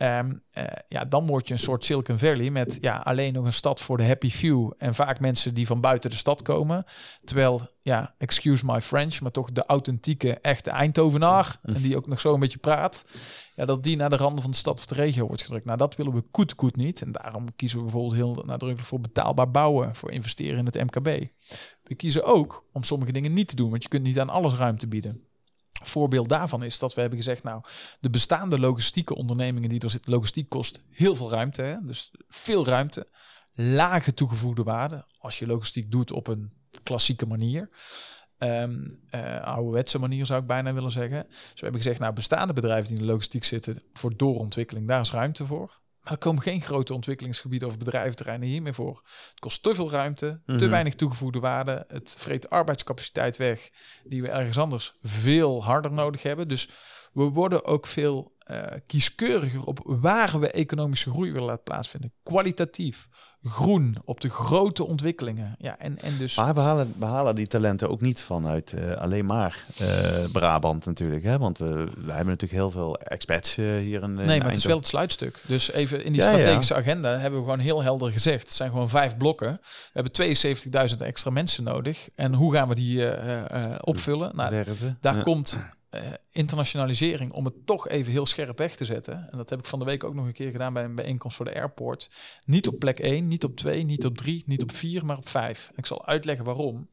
[0.03, 0.43] Um,
[0.89, 3.97] ja, dan word je een soort Silicon Valley met ja, alleen nog een stad voor
[3.97, 4.73] de happy few.
[4.79, 6.85] En vaak mensen die van buiten de stad komen.
[7.25, 11.59] Terwijl, ja, excuse my French, maar toch de authentieke, echte Eindhovenaar.
[11.63, 13.05] En die ook nog zo een beetje praat.
[13.57, 15.65] Ja, dat die naar de randen van de stad of de regio wordt gedrukt.
[15.65, 17.03] Nou, dat willen we goed, goed niet.
[17.03, 19.95] En daarom kiezen we bijvoorbeeld heel nadrukkelijk voor betaalbaar bouwen.
[19.95, 21.07] Voor investeren in het MKB.
[21.83, 24.55] We kiezen ook om sommige dingen niet te doen, want je kunt niet aan alles
[24.55, 25.30] ruimte bieden.
[25.83, 27.63] Voorbeeld daarvan is dat we hebben gezegd, nou,
[28.01, 31.77] de bestaande logistieke ondernemingen die er zitten, logistiek kost heel veel ruimte, hè?
[31.83, 33.09] dus veel ruimte,
[33.53, 37.71] lage toegevoegde waarde, als je logistiek doet op een klassieke manier.
[38.39, 41.27] Um, uh, ouderwetse manier zou ik bijna willen zeggen.
[41.29, 45.01] Dus we hebben gezegd, nou, bestaande bedrijven die in de logistiek zitten voor doorontwikkeling, daar
[45.01, 45.81] is ruimte voor.
[46.11, 49.03] Er komen geen grote ontwikkelingsgebieden of bedrijventerreinen hiermee voor.
[49.31, 50.69] Het kost te veel ruimte, te mhm.
[50.69, 51.85] weinig toegevoegde waarde.
[51.89, 53.71] Het vreet arbeidscapaciteit weg
[54.05, 56.49] die we ergens anders veel harder nodig hebben.
[56.49, 56.69] Dus
[57.13, 62.13] we worden ook veel uh, kieskeuriger op waar we economische groei willen laten plaatsvinden.
[62.23, 63.09] Kwalitatief,
[63.43, 65.55] groen, op de grote ontwikkelingen.
[65.59, 66.37] Ja, en, en dus...
[66.37, 69.89] Maar we halen, we halen die talenten ook niet vanuit uh, alleen maar uh,
[70.33, 71.23] Brabant natuurlijk.
[71.23, 71.39] Hè?
[71.39, 74.77] Want we, we hebben natuurlijk heel veel expats hier in Nee, maar het is wel
[74.77, 75.41] het sluitstuk.
[75.47, 78.43] Dus even in die strategische agenda hebben we gewoon heel helder gezegd.
[78.43, 79.59] Het zijn gewoon vijf blokken.
[79.93, 82.09] We hebben 72.000 extra mensen nodig.
[82.15, 84.37] En hoe gaan we die opvullen?
[84.37, 84.65] Nou,
[85.01, 85.59] daar komt
[85.91, 86.01] uh,
[86.31, 89.29] internationalisering, om het toch even heel scherp weg te zetten.
[89.31, 91.37] En dat heb ik van de week ook nog een keer gedaan bij een bijeenkomst
[91.37, 92.11] voor de airport.
[92.45, 95.29] Niet op plek 1, niet op 2, niet op 3, niet op 4, maar op
[95.29, 95.71] 5.
[95.75, 96.89] ik zal uitleggen waarom.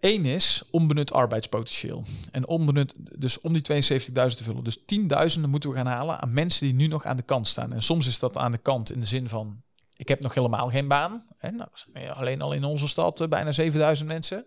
[0.00, 2.04] Eén uh, is onbenut arbeidspotentieel.
[2.30, 4.64] En onbenut, dus om die 72.000 te vullen.
[4.64, 7.72] Dus tienduizenden moeten we gaan halen aan mensen die nu nog aan de kant staan.
[7.72, 9.62] En soms is dat aan de kant in de zin van:
[9.96, 11.26] ik heb nog helemaal geen baan.
[11.38, 11.50] Hè?
[11.50, 11.68] Nou,
[12.08, 14.46] alleen al in onze stad uh, bijna 7000 mensen.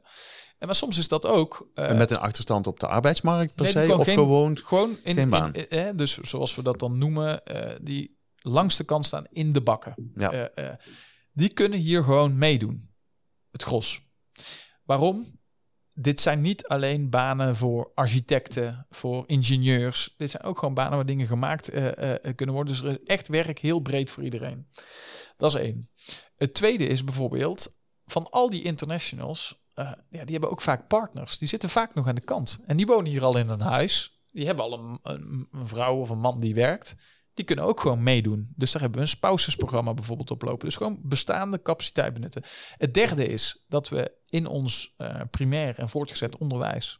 [0.57, 1.69] En maar soms is dat ook.
[1.73, 5.53] Uh, met een achterstand op de arbeidsmarkt per se, of gewoon, gewoon in, geen baan.
[5.53, 9.61] In, dus zoals we dat dan noemen, uh, die langs de kant staan in de
[9.61, 10.11] bakken.
[10.15, 10.49] Ja.
[10.55, 10.69] Uh,
[11.33, 12.89] die kunnen hier gewoon meedoen.
[13.51, 14.01] Het gros.
[14.83, 15.35] Waarom?
[15.93, 20.13] Dit zijn niet alleen banen voor architecten, voor ingenieurs.
[20.17, 21.69] Dit zijn ook gewoon banen waar dingen gemaakt
[22.35, 22.73] kunnen worden.
[22.73, 24.67] Dus er is echt werk heel breed voor iedereen.
[25.37, 25.89] Dat is één.
[26.35, 31.37] Het tweede is bijvoorbeeld van al die internationals uh, ja, die hebben ook vaak partners.
[31.37, 32.59] Die zitten vaak nog aan de kant.
[32.65, 34.19] En die wonen hier al in een huis.
[34.31, 36.95] die hebben al een, vrouw of een man die werkt.
[37.33, 38.53] Die kunnen ook gewoon meedoen.
[38.55, 40.65] Dus daar hebben we een spousesprogramma bijvoorbeeld op lopen.
[40.65, 42.43] Dus gewoon bestaande capaciteit benutten.
[42.77, 46.99] Het derde is dat we in ons uh, primair en voortgezet onderwijs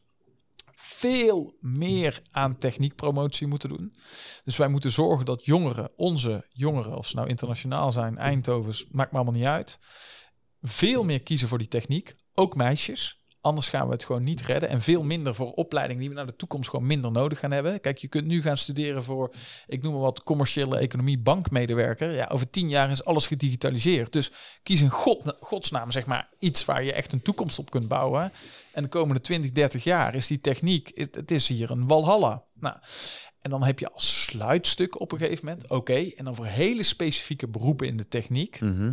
[0.98, 3.96] veel meer aan techniekpromotie moeten doen.
[4.44, 9.12] Dus wij moeten zorgen dat jongeren, onze jongeren, of ze nou internationaal zijn, Eindhovens, maakt
[9.12, 9.80] me allemaal niet uit,
[10.62, 12.16] veel meer kiezen voor die techniek.
[12.40, 13.22] Ook meisjes.
[13.42, 14.70] Anders gaan we het gewoon niet redden.
[14.70, 17.82] En veel minder voor opleidingen die we naar de toekomst gewoon minder nodig gaan hebben.
[17.82, 19.34] Kijk, je kunt nu gaan studeren voor,
[19.68, 22.12] ik noem maar wat, commerciële economie, bankmedewerker.
[22.12, 24.14] Ja, over tien jaar is alles gedigitaliseerd.
[24.14, 24.32] Dus
[24.64, 28.32] kies een god, godsnaam, zeg maar, iets waar je echt een toekomst op kunt bouwen.
[28.74, 32.44] En de komende 20, 30 jaar is die techniek, het is hier een walhalla.
[32.60, 32.76] Nou,
[33.48, 36.84] en dan heb je als sluitstuk op een gegeven moment, oké, en dan voor hele
[36.84, 38.92] specifieke beroepen in de techniek Mhm.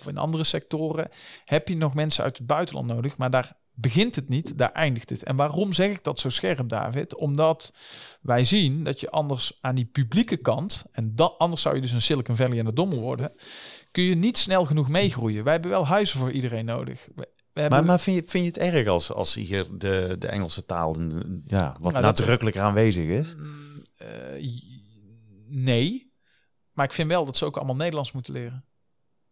[0.00, 1.08] of in andere sectoren,
[1.44, 5.10] heb je nog mensen uit het buitenland nodig, maar daar begint het niet, daar eindigt
[5.10, 5.22] het.
[5.24, 7.14] En waarom zeg ik dat zo scherp, David?
[7.16, 7.72] Omdat
[8.20, 11.92] wij zien dat je anders aan die publieke kant, en dan, anders zou je dus
[11.92, 13.32] een Silicon Valley en de dommel worden,
[13.90, 15.44] kun je niet snel genoeg meegroeien.
[15.44, 17.08] Wij hebben wel huizen voor iedereen nodig.
[17.52, 20.64] Hebben, Maar, maar vind, je, vind je het erg als, als hier de, de Engelse
[20.64, 20.96] taal
[21.46, 23.34] ja, wat Nou, dat- nadrukkelijker aanwezig is?
[24.04, 24.52] Eh,
[25.46, 26.12] nee,
[26.72, 28.64] maar ik vind wel dat ze ook allemaal Nederlands moeten leren.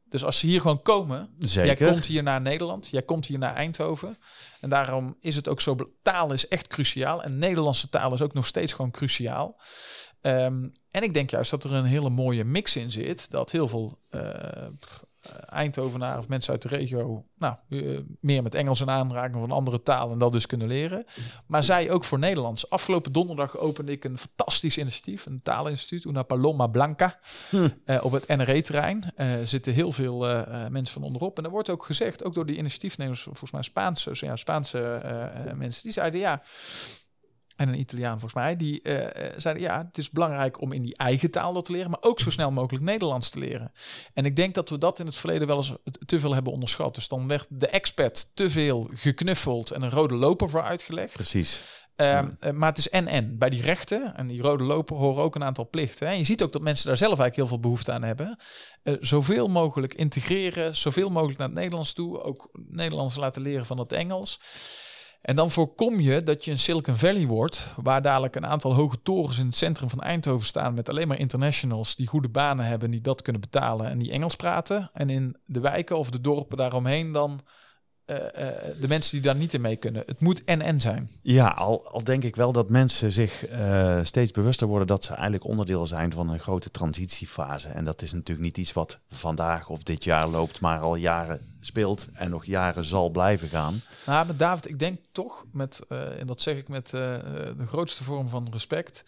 [0.05, 1.79] Dus als ze hier gewoon komen, Zeker.
[1.79, 4.17] Jij komt hier naar Nederland, jij komt hier naar Eindhoven.
[4.61, 7.23] En daarom is het ook zo, taal is echt cruciaal.
[7.23, 9.61] En Nederlandse taal is ook nog steeds gewoon cruciaal.
[10.21, 13.31] Ehm, en ik denk juist dat er een hele mooie mix in zit.
[13.31, 14.67] Dat heel veel eh
[15.47, 17.25] Eindhovenaren of mensen uit de regio...
[17.39, 21.05] nou, eh, meer met Engels in aanraking van andere talen en dat dus kunnen leren.
[21.47, 22.71] Maar zij ook voor Nederlands.
[22.71, 25.27] Afgelopen donderdag opende ik een fantastisch initiatief.
[25.27, 27.19] Een taalinstituut, Una Paloma Blanca.
[27.85, 31.39] eh, op het NRE-terrein Eh zitten heel veel eh, eh, mensen van onderop.
[31.39, 35.51] En er wordt ook gezegd, ook door die initiatiefnemers, volgens mij Spaanse, ja, Spaanse eh,
[35.51, 36.43] eh, mensen, die zeiden ja.
[37.57, 40.97] En een Italiaan volgens mij, die eh, zeiden ja, het is belangrijk om in die
[40.97, 43.73] eigen taal dat te leren, maar ook zo snel mogelijk Nederlands te leren.
[44.15, 46.95] En ik denk dat we dat in het verleden wel eens te veel hebben onderschat.
[46.95, 51.13] Dus dan werd de expat te veel geknuffeld en een rode loper voor uitgelegd.
[51.13, 51.61] Precies.
[51.97, 53.39] Ehm, eh, maar het is en-en.
[53.39, 56.07] Bij die rechten en die rode loper horen ook een aantal plichten.
[56.07, 56.13] Hè.
[56.13, 58.37] Je ziet ook dat mensen daar zelf eigenlijk heel veel behoefte aan hebben.
[59.01, 62.23] Zoveel mogelijk integreren, zoveel mogelijk naar het Nederlands toe.
[62.23, 64.41] Ook Nederlands laten leren van het Engels.
[65.23, 69.03] En dan voorkom je dat je een Silicon Valley wordt, waar dadelijk een aantal hoge
[69.03, 72.91] torens in het centrum van Eindhoven staan met alleen maar internationals die goede banen hebben,
[72.91, 74.91] die dat kunnen betalen en die Engels praten.
[74.93, 77.41] En in de wijken of de dorpen daaromheen dan
[78.13, 80.03] eh, eh, de mensen die daar niet in mee kunnen.
[80.07, 81.11] Het moet en-en zijn.
[81.23, 85.13] Ja, al, al denk ik wel dat mensen zich eh, steeds bewuster worden dat ze
[85.13, 87.69] eigenlijk onderdeel zijn van een grote transitiefase.
[87.69, 91.41] En dat is natuurlijk niet iets wat vandaag of dit jaar loopt, maar al jaren
[91.61, 93.81] speelt en nog jaren zal blijven gaan.
[94.07, 95.81] Nou, maar David, ik denk toch met,
[96.19, 99.05] en dat zeg ik met de grootste vorm van respect.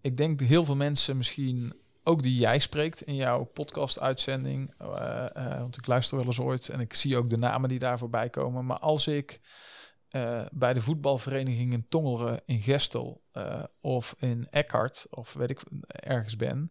[0.00, 1.72] Ik denk dat heel veel mensen misschien,
[2.04, 6.68] ook die jij spreekt in jouw podcast-uitzending, eh, eh, want ik luister wel eens ooit
[6.68, 8.66] en ik zie ook de namen die daar voorbij komen.
[8.66, 9.40] Maar als ik
[10.08, 13.22] eh, bij de voetbalvereniging in Tongeren in Gestel
[13.80, 16.70] of in Eckhart of weet ik ergens ben,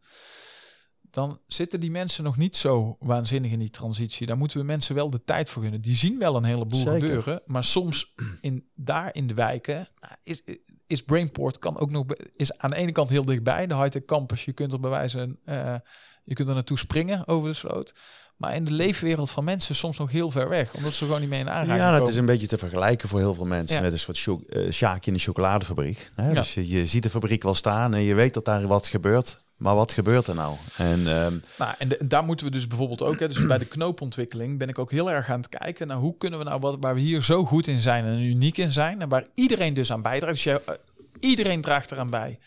[1.12, 4.28] dan zitten die mensen nog niet zo waanzinnig in die transitie.
[4.28, 5.82] Daar moeten we mensen wel de tijd voor gunnen.
[5.82, 6.94] Die zien wel een heleboel Zeker.
[6.94, 10.44] gebeuren, maar soms in, daar in de wijken nou, is,
[10.92, 14.46] is Brainport kan ook nog is aan de ene kant heel dichtbij, de high-tech campus.
[14.46, 15.76] Je kunt er bewijzen, uh,
[16.24, 17.94] je kunt er naartoe springen over de sloot.
[18.38, 21.30] Maar in de leefwereld van mensen soms nog heel ver weg, omdat ze gewoon niet
[21.30, 22.14] mee in aanraking Ja, dat komen.
[22.14, 23.82] is een beetje te vergelijken voor heel veel mensen Ja.
[23.82, 26.10] met een soort eh, sjaakje in een chocoladefabriek.
[26.16, 26.28] Hè?
[26.28, 26.34] Ja.
[26.34, 29.42] Dus je, je ziet de fabriek wel staan en je weet dat daar wat gebeurt.
[29.62, 30.56] Maar wat gebeurt er nou?
[30.78, 34.58] En ehm, Nou, en, daar moeten we dus bijvoorbeeld ook, hè, dus bij de knoopontwikkeling
[34.58, 36.94] ben ik ook heel erg aan het kijken naar hoe kunnen we nou wat waar
[36.94, 40.02] we hier zo goed in zijn en uniek in zijn en waar iedereen dus aan
[40.02, 40.34] bijdraagt.
[40.34, 40.74] Dus jij, eh,
[41.20, 42.40] iedereen draagt eraan bij.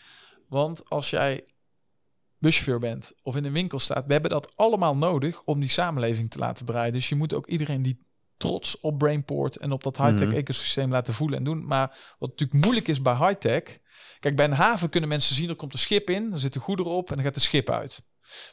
[0.47, 1.43] Want als jij
[2.37, 6.31] buschauffeur bent of in een winkel staat, we hebben dat allemaal nodig om die samenleving
[6.31, 6.93] te laten draaien.
[6.93, 7.99] Dus je moet ook iedereen die
[8.37, 10.37] trots op Brainport en op dat high-tech Mhm.
[10.37, 11.65] ecosysteem laten voelen en doen.
[11.65, 13.63] Maar wat natuurlijk moeilijk is bij high-tech,
[14.19, 16.91] kijk bij een haven kunnen mensen zien er komt een schip in, er zitten goederen
[16.91, 18.03] op en dan gaat de schip uit.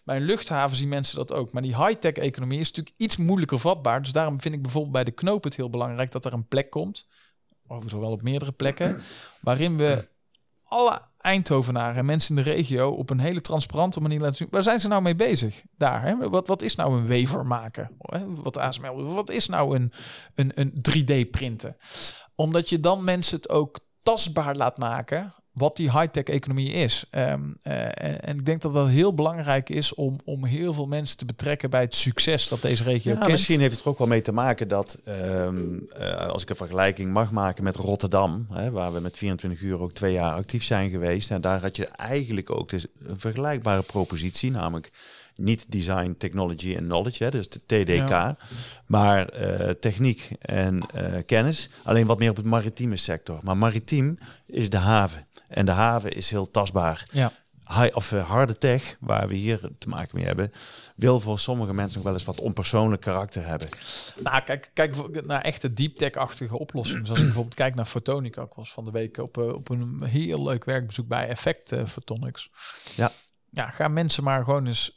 [0.04, 1.52] Bij een luchthaven zien mensen dat ook.
[1.52, 4.02] Maar die high-tech economie is natuurlijk iets moeilijker vatbaar.
[4.02, 6.70] Dus daarom vind ik bijvoorbeeld bij de knoop het heel belangrijk dat er een plek
[6.70, 7.08] komt.
[7.66, 9.02] Of zowel op meerdere plekken.
[9.40, 10.08] Waarin we
[10.64, 14.48] alle Eindhovenaren en mensen in de regio op een hele transparante manier laten zien.
[14.50, 15.62] Waar zijn ze nou mee bezig?
[15.76, 16.02] Daar.
[16.02, 16.28] Hè?
[16.28, 17.90] Wat, wat is nou een wever maken?
[18.26, 19.14] Wat ASML.
[19.14, 19.92] Wat is nou een,
[20.34, 21.76] een, een 3D printen?
[22.34, 25.32] Omdat je dan mensen het ook tastbaar laat maken.
[25.52, 27.04] Wat die high-tech economie is.
[27.10, 31.16] Ehm, eh, en, ik denk dat dat heel belangrijk is om, om heel veel mensen
[31.16, 33.30] te betrekken bij het succes dat deze regio ja, kent.
[33.30, 36.56] Misschien heeft het er ook wel mee te maken dat, ehm, eh, als ik een
[36.56, 40.64] vergelijking mag maken met Rotterdam, hè, waar we met 24 uur ook twee jaar actief
[40.64, 44.90] zijn geweest, en daar had je eigenlijk ook dus een vergelijkbare propositie, namelijk
[45.36, 48.34] niet design, technology en knowledge, hè, dus de TDK,
[48.86, 50.80] maar uh, techniek en
[51.26, 51.70] kennis.
[51.82, 53.38] Alleen wat meer op het maritieme sector.
[53.42, 55.26] Maar maritiem is de haven.
[55.52, 57.08] En de haven is heel tastbaar.
[57.12, 57.32] Ja.
[57.66, 60.52] High, of uh, harde tech, waar we hier te maken mee hebben,
[60.96, 63.68] wil voor sommige mensen nog wel eens wat onpersoonlijk karakter hebben.
[64.22, 67.06] Nou, kijk, kijk naar echte deep tech-achtige oplossingen.
[67.06, 68.42] Zoals ik bijvoorbeeld kijk naar Photonica.
[68.42, 71.86] Ik was van de week op, uh, op een heel leuk werkbezoek bij Effect uh,
[71.86, 72.50] Photonics.
[72.96, 73.10] Ja.
[73.50, 74.96] Ja, gaan mensen maar gewoon eens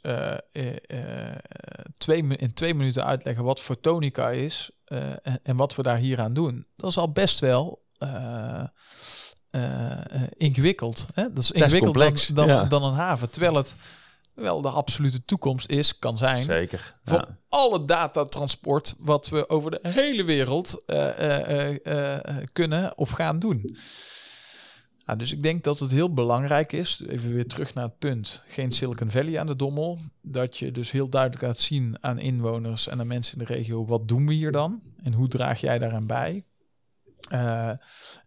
[1.98, 6.34] twee, in twee minuten uitleggen wat Photonica is en, en, wat we daar hier aan
[6.34, 6.66] doen.
[6.76, 8.64] Dat is al best wel uh,
[10.36, 11.06] ingewikkeld.
[11.14, 11.32] Hè?
[11.32, 13.30] Dat is ingewikkelder dan, dan, dan, een haven.
[13.30, 13.76] Terwijl het
[14.34, 16.42] wel de absolute toekomst is, kan zijn.
[16.42, 16.94] Zeker.
[17.04, 17.38] Voor ja.
[17.48, 23.76] alle datatransport wat we over de hele wereld uh, kunnen of gaan doen.
[25.06, 28.42] Nou, dus ik denk dat het heel belangrijk is, even weer terug naar het punt,
[28.46, 32.88] geen Silicon Valley aan de dommel, dat je dus heel duidelijk laat zien aan inwoners
[32.88, 35.78] en aan mensen in de regio, wat doen we hier dan en hoe draag jij
[35.78, 36.44] daaraan bij?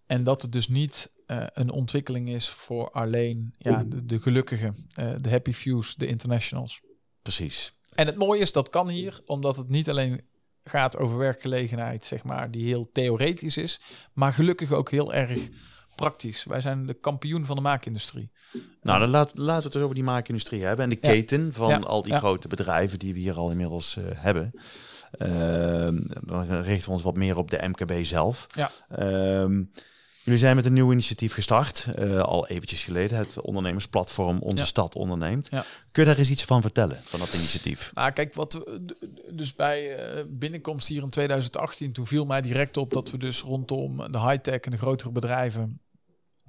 [0.05, 4.75] En dat het dus niet uh, een ontwikkeling is voor alleen ja, de, de gelukkigen,
[4.99, 6.81] uh, de happy fews, de internationals.
[7.21, 7.73] Precies.
[7.95, 10.21] En het mooie is, dat kan hier, omdat het niet alleen
[10.63, 13.81] gaat over werkgelegenheid, zeg maar, die heel theoretisch is,
[14.13, 15.49] maar gelukkig ook heel erg
[15.95, 16.43] praktisch.
[16.43, 18.31] Wij zijn de kampioen van de maakindustrie.
[18.81, 21.69] Nou, dan laat, laten we het dus over die maakindustrie hebben en de keten van
[21.69, 21.77] ja.
[21.77, 22.17] al die ja.
[22.19, 24.51] grote bedrijven die we hier al inmiddels uh, hebben.
[25.17, 25.87] Uh,
[26.21, 28.47] dan richten we ons wat meer op de MKB zelf.
[28.55, 28.71] Ja.
[28.99, 29.65] Uh,
[30.23, 34.65] Jullie zijn met een nieuw initiatief gestart, uh, al eventjes geleden, het ondernemersplatform Onze ja.
[34.65, 35.47] Stad onderneemt.
[35.51, 35.65] Ja.
[35.91, 37.91] Kun je daar eens iets van vertellen, van dat initiatief?
[37.93, 38.95] Nou, kijk, wat we,
[39.31, 43.41] dus bij uh, binnenkomst hier in 2018, toen viel mij direct op dat we dus
[43.41, 45.79] rondom de high-tech en de grotere bedrijven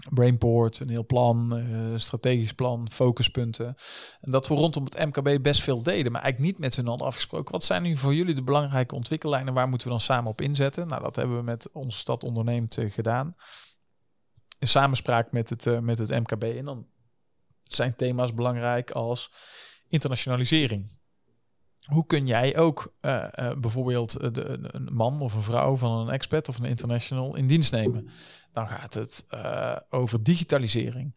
[0.08, 3.76] Brainport, een heel plan, uh, strategisch plan, focuspunten.
[4.20, 7.06] En dat we rondom het MKB best veel deden, maar eigenlijk niet met hun hadden
[7.06, 7.52] afgesproken.
[7.52, 9.54] Wat zijn nu voor jullie de belangrijke ontwikkellijnen?
[9.54, 10.86] Waar moeten we dan samen op inzetten?
[10.86, 13.34] Nou, dat hebben we met onze stad onderneemt uh, gedaan.
[14.58, 16.42] In samenspraak met het, uh, met het MKB.
[16.42, 16.86] En dan
[17.62, 19.32] zijn thema's belangrijk als
[19.88, 20.98] internationalisering.
[21.90, 26.12] Hoe kun jij ook uh, uh, bijvoorbeeld de, een man of een vrouw van een
[26.12, 28.09] expert of een international in dienst nemen?
[28.53, 29.26] Dan gaat het
[29.90, 31.16] over digitalisering.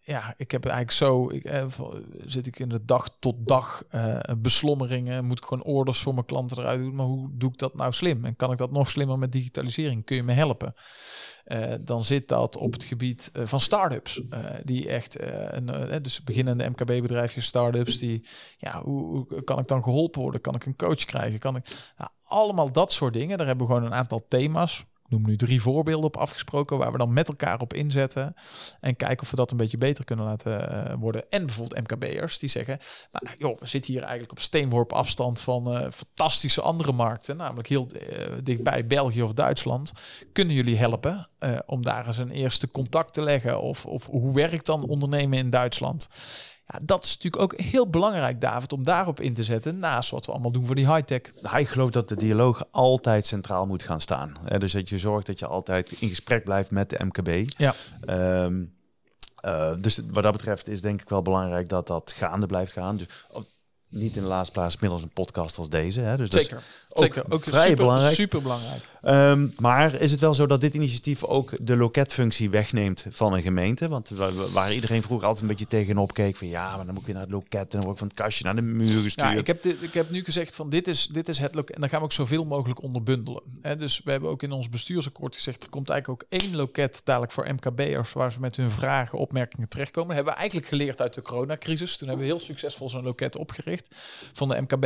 [0.00, 1.66] ja, ik heb eigenlijk zo, ik,
[2.26, 3.82] zit ik in de dag tot dag
[4.38, 7.74] beslommeringen, moet ik gewoon orders voor mijn klanten eruit doen, maar hoe doe ik dat
[7.74, 8.24] nou slim?
[8.24, 10.04] En kan ik dat nog slimmer met digitalisering?
[10.04, 10.74] Kun je me helpen?
[11.52, 14.22] Uh, dan zit dat op het gebied uh, van start-ups.
[14.30, 19.82] Uh, die echt, een, dus beginnende MKB-bedrijfjes, start-ups, die, ja, hoe, hoe, kan ik dan
[19.82, 20.40] geholpen worden?
[20.40, 21.38] Kan ik een coach krijgen?
[21.38, 23.38] Kan ik, nou, allemaal dat soort dingen.
[23.38, 24.86] Daar hebben we gewoon een aantal thema's.
[25.08, 28.34] Noem nu drie voorbeelden op afgesproken, waar we dan met elkaar op inzetten.
[28.80, 31.24] En kijken of we dat een beetje beter kunnen laten worden.
[31.30, 32.78] En bijvoorbeeld MKB'ers die zeggen,
[33.12, 37.36] nou, joh, we zitten hier eigenlijk op steenworp afstand van fantastische andere markten.
[37.36, 37.86] Namelijk heel
[38.42, 39.92] dichtbij België of Duitsland.
[40.32, 41.28] Kunnen jullie helpen?
[41.66, 43.60] Om daar eens een eerste contact te leggen.
[43.60, 46.08] Of, of hoe werkt dan ondernemen in Duitsland?
[46.72, 49.78] Ja, dat is natuurlijk ook heel belangrijk, David, om daarop in te zetten.
[49.78, 51.20] Naast wat we allemaal doen voor die high-tech.
[51.40, 54.32] Nou, ik geloof dat de dialoog altijd centraal moet gaan staan.
[54.58, 57.50] Dus dat je zorgt dat je altijd in gesprek blijft met de MKB.
[57.56, 57.74] Ja.
[58.44, 58.76] Um,
[59.44, 62.96] uh, dus wat dat betreft is denk ik wel belangrijk dat dat gaande blijft gaan.
[62.96, 63.06] Dus,
[63.88, 66.00] niet in de laatste plaats middels een podcast als deze.
[66.00, 66.16] Hè?
[66.16, 66.62] Dus Zeker.
[66.88, 67.24] Ook Zeker.
[67.28, 68.14] Ook vrij super, belangrijk.
[68.14, 68.82] Super belangrijk.
[69.02, 73.42] Um, maar is het wel zo dat dit initiatief ook de loketfunctie wegneemt van een
[73.42, 73.88] gemeente?
[73.88, 74.10] Want
[74.52, 77.22] waar iedereen vroeger altijd een beetje tegenop keek van ja, maar dan moet je naar
[77.22, 79.32] het loket en dan word ik van het kastje naar de muur gestuurd.
[79.32, 81.74] Ja, ik heb, dit, ik heb nu gezegd van dit is, dit is het loket
[81.74, 83.42] en dan gaan we ook zoveel mogelijk onderbundelen.
[83.60, 87.00] He, dus we hebben ook in ons bestuursakkoord gezegd er komt eigenlijk ook één loket
[87.04, 90.08] dadelijk voor MKB'ers waar ze met hun vragen, opmerkingen terechtkomen.
[90.08, 91.96] Dat hebben we eigenlijk geleerd uit de coronacrisis.
[91.96, 93.77] Toen hebben we heel succesvol zo'n loket opgericht.
[94.32, 94.84] Van de MKB,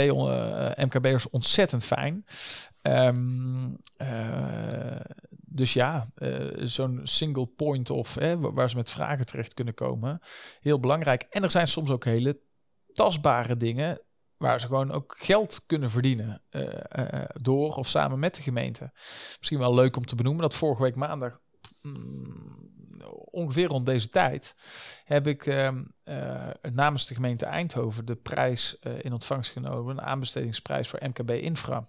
[0.84, 2.24] MKB'ers ontzettend fijn.
[2.82, 5.00] Um, uh,
[5.46, 10.20] dus ja, uh, zo'n single point of waar ze met vragen terecht kunnen komen,
[10.60, 11.26] heel belangrijk.
[11.30, 12.40] En er zijn soms ook hele
[12.94, 14.00] tastbare dingen
[14.36, 16.64] waar ze gewoon ook geld kunnen verdienen uh,
[17.40, 18.90] door of samen met de gemeente.
[19.38, 21.40] Misschien wel leuk om te benoemen dat vorige week maandag
[21.82, 22.61] mm,
[23.32, 24.54] ongeveer rond deze tijd
[25.04, 25.70] heb ik uh,
[26.04, 31.30] uh, namens de gemeente Eindhoven de prijs uh, in ontvangst genomen, een aanbestedingsprijs voor MKB
[31.30, 31.78] Infra.
[31.78, 31.84] Wij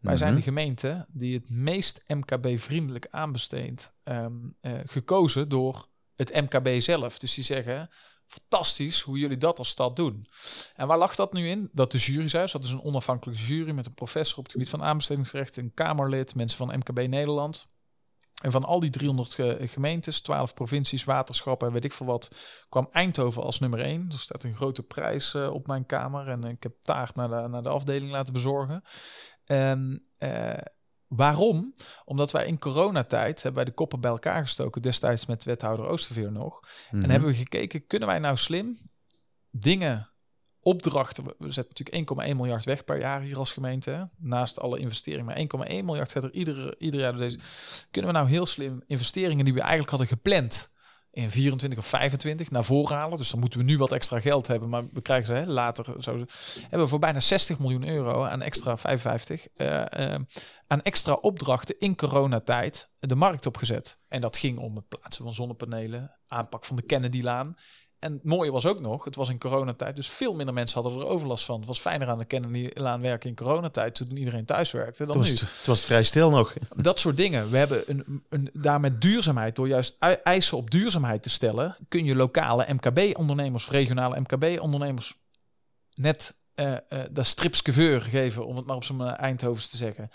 [0.00, 0.16] mm -hmm.
[0.16, 7.18] zijn de gemeente die het meest MKB-vriendelijk aanbesteedt, um, gekozen door het MKB zelf.
[7.18, 7.90] Dus die zeggen,
[8.26, 10.26] fantastisch hoe jullie dat als stad doen.
[10.74, 11.68] En waar lag dat nu in?
[11.72, 14.70] Dat de jury zei, dat is een onafhankelijke jury met een professor op het gebied
[14.70, 17.72] van aanbestedingsrecht, een Kamerlid, mensen van MKB Nederland.
[18.42, 19.38] En van al die 300
[19.70, 22.30] gemeentes, 12 provincies, waterschappen en weet ik veel wat,
[22.68, 24.06] kwam Eindhoven als nummer 1.
[24.10, 27.48] Er staat een grote prijs uh, op mijn kamer en ik heb taart naar de,
[27.48, 28.82] naar de afdeling laten bezorgen.
[29.44, 30.52] En uh,
[31.06, 31.74] waarom?
[32.04, 36.32] Omdat wij in coronatijd hebben wij de koppen bij elkaar gestoken, destijds met wethouder Oosterveer
[36.32, 36.60] nog.
[36.90, 37.10] En mhm.
[37.10, 38.78] hebben we gekeken, kunnen wij nou slim
[39.50, 40.13] dingen
[40.64, 41.24] opdrachten.
[41.24, 44.08] We zetten natuurlijk 1,1 miljard weg per jaar hier als gemeente.
[44.16, 45.24] Naast alle investeringen.
[45.24, 47.12] Maar 1,1 miljard gaat er iedere, ieder jaar.
[47.12, 47.38] Dus deze.
[47.90, 50.72] Kunnen we nou heel slim investeringen die we eigenlijk hadden gepland
[51.14, 53.18] in 24 of 25 naar voren halen.
[53.18, 54.68] Dus dan moeten we nu wat extra geld hebben.
[54.68, 56.02] Maar we krijgen ze hè, later.
[56.02, 56.24] Zo,
[56.60, 59.46] hebben we voor bijna 60 miljoen euro aan extra 55.
[59.56, 60.14] Uh, uh,
[60.66, 63.98] aan extra opdrachten in coronatijd de markt opgezet.
[64.08, 66.16] En dat ging om het plaatsen van zonnepanelen.
[66.26, 67.56] Aanpak van de Kennedy-laan.
[68.04, 71.00] En het mooie was ook nog, het was in coronatijd, dus veel minder mensen hadden
[71.00, 71.56] er overlast van.
[71.58, 75.26] Het was fijner aan de Kennedy-laan werken in coronatijd, toen iedereen thuis werkte, dan het
[75.26, 75.32] nu.
[75.32, 76.52] Het was vrij stil nog.
[76.76, 77.50] Dat soort dingen.
[77.50, 82.04] We hebben een, een, daar met duurzaamheid, door juist eisen op duurzaamheid te stellen, kun
[82.04, 85.16] je lokale MKB-ondernemers, regionale MKB-ondernemers,
[85.94, 86.78] net uh, uh,
[87.10, 90.10] dat stripskeveur geven, om het maar op zijn uh, Eindhovens te zeggen.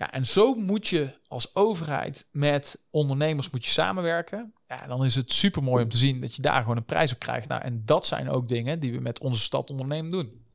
[0.00, 4.54] Ja, en zo moet je als overheid met ondernemers moet je samenwerken.
[4.66, 7.12] Ja, dan is het super mooi om te zien dat je daar gewoon een prijs
[7.12, 7.48] op krijgt.
[7.48, 10.46] Nou, en dat zijn ook dingen die we met onze stad ondernemen doen.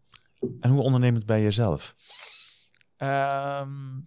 [0.60, 1.96] En hoe ondernemend ben je zelf?
[2.98, 4.04] Um,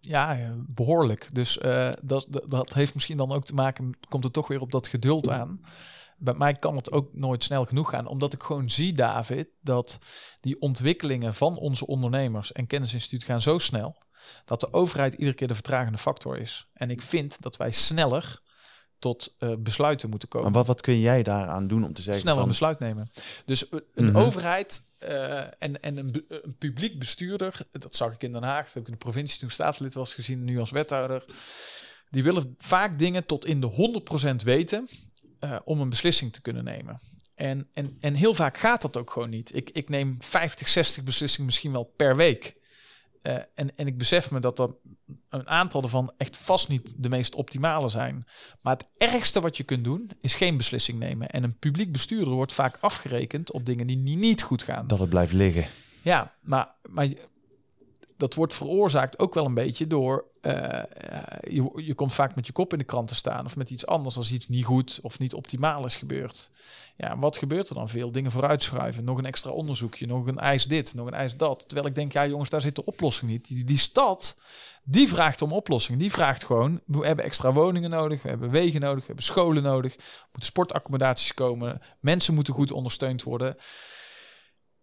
[0.00, 1.28] ja, behoorlijk.
[1.32, 4.60] Dus uh, dat, dat, dat, heeft misschien dan ook te maken, komt er toch weer
[4.60, 5.60] op dat geduld aan.
[6.18, 9.98] Bij mij kan het ook nooit snel genoeg gaan, omdat ik gewoon zie, David, dat
[10.40, 14.04] die ontwikkelingen van onze ondernemers en kennisinstituut gaan zo snel
[14.44, 16.66] dat de overheid iedere keer de vertragende factor is.
[16.72, 18.40] En ik vind dat wij sneller
[18.98, 20.46] tot uh, besluiten moeten komen.
[20.46, 22.22] Maar wat, wat kun jij daaraan doen om te zeggen?
[22.22, 23.10] Sneller een besluit nemen.
[23.44, 24.16] Dus eh, een mhm.
[24.16, 28.74] overheid uh, en, en een, een, publiek bestuurder, dat zag ik in Den Haag, dat
[28.74, 31.24] heb ik in de provincie toen staatslid was gezien, nu als wethouder.
[32.10, 34.02] Die willen vaak dingen tot in de
[34.40, 34.88] 100% weten
[35.40, 37.00] uh, om een beslissing te kunnen nemen.
[37.34, 39.54] En, en, en heel vaak gaat dat ook gewoon niet.
[39.54, 42.56] Ik, ik neem 50, 60 beslissingen misschien wel per week.
[43.26, 44.74] Uh, en, en ik besef me dat er
[45.28, 48.26] een aantal ervan echt vast niet de meest optimale zijn.
[48.62, 51.28] Maar het ergste wat je kunt doen, is geen beslissing nemen.
[51.28, 54.86] En een publiek bestuurder wordt vaak afgerekend op dingen die niet goed gaan.
[54.86, 55.66] Dat het blijft liggen.
[56.02, 57.08] Ja, maar, maar
[58.16, 60.24] dat wordt veroorzaakt ook wel een beetje door.
[60.42, 60.52] Uh,
[61.40, 63.44] je, je komt vaak met je kop in de krant te staan.
[63.44, 66.50] Of met iets anders als iets niet goed of niet optimaal is gebeurd.
[66.96, 68.12] Ja, wat gebeurt er dan veel?
[68.12, 69.04] Dingen vooruitschuiven.
[69.04, 70.06] Nog een extra onderzoekje.
[70.06, 70.94] Nog een eis dit.
[70.94, 71.64] Nog een eis dat.
[71.66, 73.66] Terwijl ik denk, ja jongens, daar zit de oplossing niet.
[73.66, 74.38] Die, stad,
[74.84, 75.98] die vraagt om oplossing.
[75.98, 78.22] Die vraagt gewoon, we hebben extra woningen nodig.
[78.22, 79.00] We hebben wegen nodig.
[79.00, 79.96] We hebben scholen nodig.
[79.96, 81.80] Moeten sportaccommodaties komen.
[82.00, 83.56] Mensen moeten goed ondersteund worden.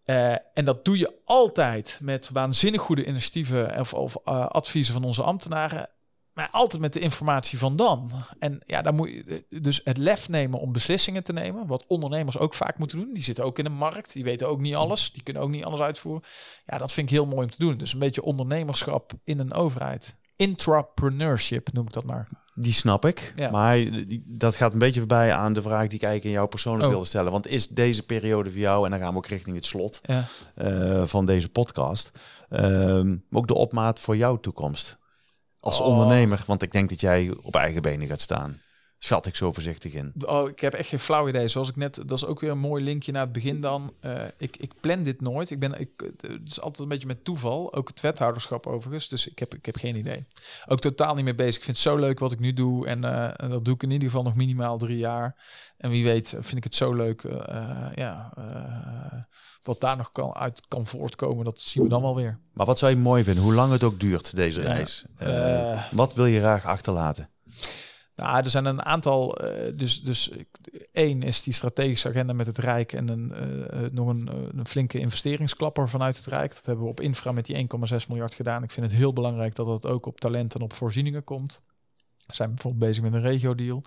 [0.05, 5.03] Uh, en dat doe je altijd met waanzinnig goede initiatieven of, of uh, adviezen van
[5.03, 5.89] onze ambtenaren.
[6.33, 8.11] Maar altijd met de informatie van dan.
[8.39, 11.67] En ja, dan moet je dus het lef nemen om beslissingen te nemen.
[11.67, 13.13] Wat ondernemers ook vaak moeten doen.
[13.13, 14.13] Die zitten ook in de markt.
[14.13, 15.11] Die weten ook niet alles.
[15.11, 16.23] Die kunnen ook niet alles uitvoeren.
[16.65, 17.77] Ja, dat vind ik heel mooi om te doen.
[17.77, 20.15] Dus een beetje ondernemerschap in een overheid.
[20.35, 22.27] Intrapreneurship noem ik dat maar.
[22.55, 23.33] Die snap ik.
[23.35, 23.49] Ja.
[23.49, 23.87] Maar
[24.25, 26.89] dat gaat een beetje voorbij aan de vraag die ik eigenlijk in jou persoonlijk oh.
[26.89, 27.31] wilde stellen.
[27.31, 30.23] Want is deze periode voor jou, en dan gaan we ook richting het slot ja.
[30.55, 32.11] uh, van deze podcast,
[32.49, 34.97] uh, ook de opmaat voor jouw toekomst?
[35.59, 35.87] Als oh.
[35.87, 38.61] ondernemer, want ik denk dat jij op eigen benen gaat staan.
[39.03, 40.13] Schat ik zo voorzichtig in.
[40.25, 41.47] Oh, ik heb echt geen flauw idee.
[41.47, 43.93] Zoals ik net, dat is ook weer een mooi linkje naar het begin dan.
[44.01, 45.49] Uh, ik, ik plan dit nooit.
[45.49, 47.73] Ik ben, ik, het is altijd een beetje met toeval.
[47.73, 49.07] Ook het wethouderschap overigens.
[49.07, 50.25] Dus ik heb, ik heb geen idee.
[50.65, 51.55] Ook totaal niet meer bezig.
[51.55, 52.87] Ik vind het zo leuk wat ik nu doe.
[52.87, 55.45] En, uh, en dat doe ik in ieder geval nog minimaal drie jaar.
[55.77, 57.23] En wie weet vind ik het zo leuk.
[57.23, 57.37] Uh,
[57.95, 58.33] ja,
[59.63, 62.39] wat daar nog kan, uit kan voortkomen, dat zien we dan wel weer.
[62.53, 65.05] Maar wat zou je mooi vinden, hoe lang het ook duurt, deze reis?
[65.91, 67.29] Wat wil je graag achterlaten?
[68.15, 69.43] Nou, er zijn een aantal.
[69.43, 70.31] Uh, dus, dus
[70.91, 73.33] één is die strategische agenda met het Rijk en een,
[73.73, 76.53] uh, nog een, een, flinke investeringsklapper vanuit het Rijk.
[76.53, 77.67] Dat hebben we op infra met die
[77.99, 78.63] 1,6 miljard gedaan.
[78.63, 81.59] Ik vind het heel belangrijk dat dat ook op talent en op voorzieningen komt.
[82.25, 83.83] We zijn bijvoorbeeld bezig met een regio-deal.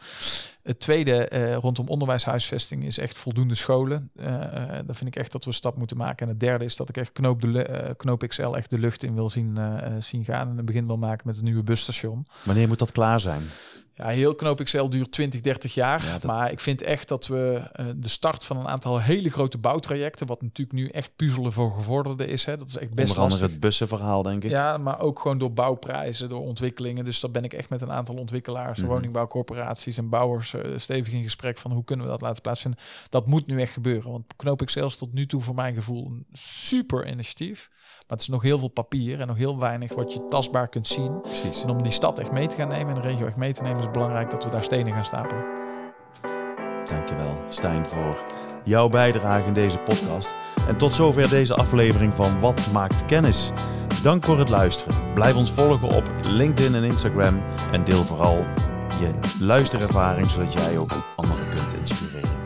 [0.67, 4.11] Het tweede uh, rondom onderwijshuisvesting is echt voldoende scholen.
[4.17, 6.27] Uh, daar vind ik echt dat we een stap moeten maken.
[6.27, 9.15] En het derde is dat ik echt Knoop, de, Knoop XL echt de lucht in
[9.15, 9.59] wil zien,
[9.99, 10.49] zien gaan.
[10.49, 12.27] En een begin wil maken met een nieuwe busstation.
[12.43, 13.43] Wanneer moet dat klaar zijn?
[13.97, 16.19] Ja, heel Knoop XL duurt 20, 30 jaar.
[16.27, 17.63] Maar ik vind echt dat we
[17.97, 22.29] de start van een aantal hele grote bouwtrajecten, wat natuurlijk nu echt puzzelen voor gevorderden
[22.29, 22.45] is.
[22.45, 24.51] Hè, dat is echt best Onder andere het bussenverhaal, denk ik.
[24.51, 27.05] Ja, maar ook gewoon door bouwprijzen, door ontwikkelingen.
[27.05, 28.95] Dus daar ben ik echt met een aantal ontwikkelaars, mm -hmm.
[28.95, 32.81] woningbouwcorporaties en bouwers stevig in gesprek van hoe kunnen we dat laten plaatsvinden.
[33.09, 34.11] Dat moet nu echt gebeuren.
[34.11, 37.69] Want Knoop ik zelfs tot nu toe voor mijn gevoel een super initiatief.
[37.71, 40.87] Maar het is nog heel veel papier en nog heel weinig wat je tastbaar kunt
[40.87, 41.21] zien.
[41.21, 41.63] Precies.
[41.63, 43.63] En om die stad echt mee te gaan nemen en de regio echt mee te
[43.63, 45.45] nemen, is het belangrijk dat we daar stenen gaan stapelen.
[46.85, 48.23] Dankjewel, Stijn, voor
[48.65, 50.35] jouw bijdrage in deze podcast.
[50.69, 53.53] En tot zover deze aflevering van Wat maakt kennis?
[54.03, 55.15] Dank voor het luisteren.
[55.15, 57.43] Blijf ons volgen op LinkedIn en Instagram
[57.73, 58.45] en deel vooral
[59.01, 59.11] je
[59.41, 62.46] luisterervaring, zodat jij ook anderen kunt inspireren.